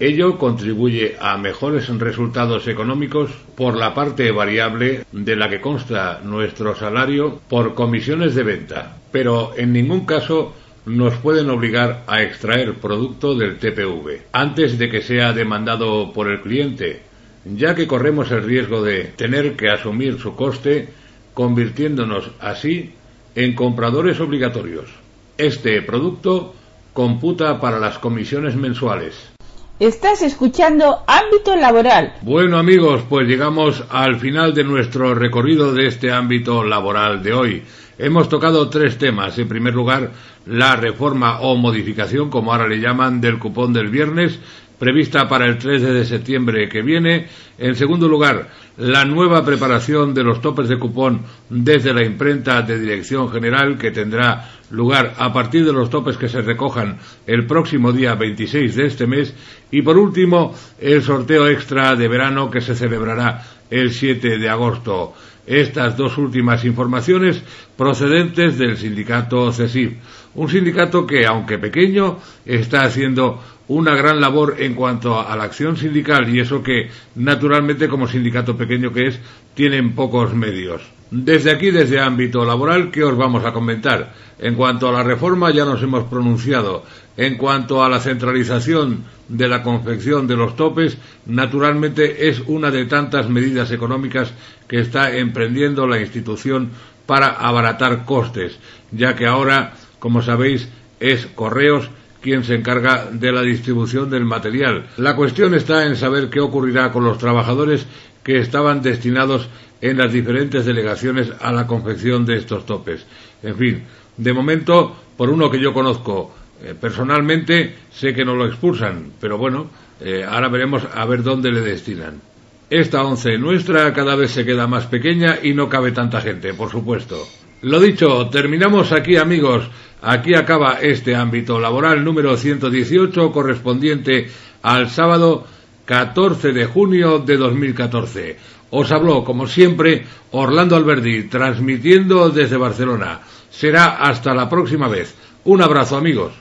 Ello 0.00 0.38
contribuye 0.38 1.16
a 1.20 1.36
mejores 1.36 1.86
resultados 1.98 2.66
económicos 2.68 3.30
por 3.54 3.76
la 3.76 3.92
parte 3.92 4.30
variable 4.30 5.04
de 5.12 5.36
la 5.36 5.50
que 5.50 5.60
consta 5.60 6.22
nuestro 6.24 6.74
salario 6.74 7.38
por 7.50 7.74
comisiones 7.74 8.34
de 8.34 8.42
venta, 8.42 8.96
pero 9.12 9.52
en 9.58 9.74
ningún 9.74 10.06
caso 10.06 10.54
nos 10.86 11.14
pueden 11.16 11.50
obligar 11.50 12.04
a 12.06 12.22
extraer 12.22 12.74
producto 12.74 13.34
del 13.34 13.58
TPV 13.58 14.22
antes 14.32 14.78
de 14.78 14.88
que 14.88 15.02
sea 15.02 15.32
demandado 15.32 16.12
por 16.12 16.28
el 16.28 16.40
cliente, 16.40 17.02
ya 17.44 17.74
que 17.74 17.86
corremos 17.86 18.30
el 18.30 18.44
riesgo 18.44 18.82
de 18.82 19.04
tener 19.04 19.56
que 19.56 19.70
asumir 19.70 20.18
su 20.18 20.34
coste, 20.34 20.88
convirtiéndonos 21.34 22.30
así 22.40 22.94
en 23.34 23.54
compradores 23.54 24.20
obligatorios. 24.20 24.90
Este 25.38 25.80
producto 25.82 26.54
computa 26.92 27.60
para 27.60 27.78
las 27.78 27.98
comisiones 27.98 28.56
mensuales. 28.56 29.30
Estás 29.78 30.20
escuchando 30.20 31.04
Ámbito 31.06 31.56
Laboral. 31.56 32.16
Bueno 32.20 32.58
amigos, 32.58 33.02
pues 33.08 33.26
llegamos 33.26 33.82
al 33.88 34.20
final 34.20 34.52
de 34.52 34.64
nuestro 34.64 35.14
recorrido 35.14 35.72
de 35.72 35.86
este 35.86 36.12
ámbito 36.12 36.62
laboral 36.64 37.22
de 37.22 37.32
hoy. 37.32 37.62
Hemos 38.02 38.30
tocado 38.30 38.70
tres 38.70 38.96
temas. 38.96 39.38
En 39.38 39.46
primer 39.46 39.74
lugar, 39.74 40.10
la 40.46 40.74
reforma 40.74 41.40
o 41.40 41.54
modificación, 41.56 42.30
como 42.30 42.50
ahora 42.50 42.66
le 42.66 42.80
llaman, 42.80 43.20
del 43.20 43.38
cupón 43.38 43.74
del 43.74 43.90
viernes, 43.90 44.38
prevista 44.78 45.28
para 45.28 45.44
el 45.44 45.58
3 45.58 45.82
de 45.82 46.04
septiembre 46.06 46.66
que 46.66 46.80
viene. 46.80 47.26
En 47.58 47.74
segundo 47.74 48.08
lugar, 48.08 48.48
la 48.78 49.04
nueva 49.04 49.44
preparación 49.44 50.14
de 50.14 50.24
los 50.24 50.40
topes 50.40 50.70
de 50.70 50.78
cupón 50.78 51.20
desde 51.50 51.92
la 51.92 52.02
imprenta 52.02 52.62
de 52.62 52.80
Dirección 52.80 53.30
General 53.30 53.76
que 53.76 53.90
tendrá 53.90 54.48
lugar 54.70 55.12
a 55.18 55.30
partir 55.30 55.66
de 55.66 55.74
los 55.74 55.90
topes 55.90 56.16
que 56.16 56.30
se 56.30 56.40
recojan 56.40 56.96
el 57.26 57.46
próximo 57.46 57.92
día 57.92 58.14
26 58.14 58.76
de 58.76 58.86
este 58.86 59.06
mes. 59.06 59.34
Y 59.70 59.82
por 59.82 59.98
último, 59.98 60.54
el 60.80 61.02
sorteo 61.02 61.46
extra 61.48 61.94
de 61.96 62.08
verano 62.08 62.50
que 62.50 62.62
se 62.62 62.74
celebrará 62.74 63.42
el 63.68 63.92
7 63.92 64.38
de 64.38 64.48
agosto. 64.48 65.12
Estas 65.50 65.96
dos 65.96 66.16
últimas 66.16 66.64
informaciones 66.64 67.42
procedentes 67.76 68.56
del 68.56 68.76
sindicato 68.76 69.52
CESIF 69.52 69.94
un 70.34 70.48
sindicato 70.48 71.06
que, 71.06 71.26
aunque 71.26 71.58
pequeño, 71.58 72.18
está 72.44 72.82
haciendo 72.82 73.42
una 73.68 73.94
gran 73.94 74.20
labor 74.20 74.56
en 74.58 74.74
cuanto 74.74 75.18
a 75.18 75.36
la 75.36 75.44
acción 75.44 75.76
sindical 75.76 76.28
y 76.28 76.40
eso 76.40 76.62
que, 76.62 76.88
naturalmente, 77.16 77.88
como 77.88 78.06
sindicato 78.06 78.56
pequeño 78.56 78.92
que 78.92 79.08
es, 79.08 79.20
tienen 79.54 79.94
pocos 79.94 80.34
medios. 80.34 80.82
Desde 81.10 81.50
aquí, 81.50 81.70
desde 81.70 82.00
ámbito 82.00 82.44
laboral, 82.44 82.90
¿qué 82.90 83.02
os 83.02 83.16
vamos 83.16 83.44
a 83.44 83.52
comentar? 83.52 84.12
En 84.38 84.54
cuanto 84.54 84.88
a 84.88 84.92
la 84.92 85.02
reforma, 85.02 85.50
ya 85.50 85.64
nos 85.64 85.82
hemos 85.82 86.04
pronunciado. 86.04 86.84
En 87.20 87.36
cuanto 87.36 87.84
a 87.84 87.90
la 87.90 88.00
centralización 88.00 89.04
de 89.28 89.46
la 89.46 89.62
confección 89.62 90.26
de 90.26 90.36
los 90.36 90.56
topes, 90.56 90.96
naturalmente 91.26 92.30
es 92.30 92.40
una 92.46 92.70
de 92.70 92.86
tantas 92.86 93.28
medidas 93.28 93.70
económicas 93.70 94.32
que 94.66 94.80
está 94.80 95.14
emprendiendo 95.14 95.86
la 95.86 96.00
institución 96.00 96.70
para 97.04 97.28
abaratar 97.28 98.06
costes, 98.06 98.58
ya 98.90 99.16
que 99.16 99.26
ahora 99.26 99.74
como 100.00 100.22
sabéis, 100.22 100.68
es 100.98 101.26
Correos 101.26 101.88
quien 102.20 102.42
se 102.42 102.54
encarga 102.54 103.08
de 103.12 103.32
la 103.32 103.42
distribución 103.42 104.10
del 104.10 104.24
material. 104.24 104.86
La 104.96 105.14
cuestión 105.14 105.54
está 105.54 105.86
en 105.86 105.96
saber 105.96 106.28
qué 106.28 106.40
ocurrirá 106.40 106.90
con 106.90 107.04
los 107.04 107.18
trabajadores 107.18 107.86
que 108.24 108.38
estaban 108.38 108.82
destinados 108.82 109.48
en 109.80 109.98
las 109.98 110.12
diferentes 110.12 110.66
delegaciones 110.66 111.32
a 111.40 111.52
la 111.52 111.66
confección 111.66 112.26
de 112.26 112.36
estos 112.36 112.66
topes. 112.66 113.06
En 113.42 113.56
fin, 113.56 113.84
de 114.16 114.32
momento, 114.32 114.96
por 115.16 115.30
uno 115.30 115.50
que 115.50 115.60
yo 115.60 115.72
conozco 115.72 116.34
eh, 116.62 116.74
personalmente, 116.78 117.74
sé 117.90 118.12
que 118.14 118.24
no 118.24 118.34
lo 118.34 118.46
expulsan, 118.46 119.12
pero 119.20 119.38
bueno, 119.38 119.70
eh, 120.00 120.24
ahora 120.28 120.48
veremos 120.48 120.86
a 120.94 121.04
ver 121.06 121.22
dónde 121.22 121.50
le 121.50 121.60
destinan. 121.60 122.20
Esta 122.68 123.02
once 123.02 123.36
nuestra 123.38 123.92
cada 123.92 124.14
vez 124.14 124.30
se 124.30 124.44
queda 124.44 124.66
más 124.66 124.86
pequeña 124.86 125.38
y 125.42 125.54
no 125.54 125.68
cabe 125.68 125.92
tanta 125.92 126.20
gente, 126.20 126.54
por 126.54 126.70
supuesto. 126.70 127.26
Lo 127.62 127.80
dicho, 127.80 128.28
terminamos 128.30 128.92
aquí 128.92 129.16
amigos. 129.16 129.68
Aquí 130.02 130.34
acaba 130.34 130.78
este 130.80 131.14
ámbito 131.14 131.60
laboral 131.60 132.02
número 132.04 132.36
118 132.36 133.32
correspondiente 133.32 134.30
al 134.62 134.88
sábado 134.88 135.46
14 135.84 136.52
de 136.52 136.66
junio 136.66 137.18
de 137.18 137.36
2014. 137.36 138.36
Os 138.70 138.92
habló, 138.92 139.24
como 139.24 139.46
siempre, 139.46 140.06
Orlando 140.30 140.76
Alberdi, 140.76 141.24
transmitiendo 141.24 142.30
desde 142.30 142.56
Barcelona. 142.56 143.20
Será 143.50 143.96
hasta 143.96 144.32
la 144.32 144.48
próxima 144.48 144.88
vez. 144.88 145.14
Un 145.44 145.60
abrazo 145.60 145.96
amigos. 145.96 146.39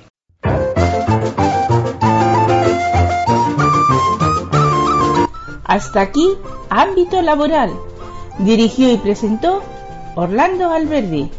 Hasta 5.70 6.02
aquí, 6.02 6.36
ámbito 6.72 7.22
laboral. 7.22 7.72
Dirigió 8.40 8.92
y 8.92 8.98
presentó 8.98 9.62
Orlando 10.16 10.72
Alberdi. 10.72 11.30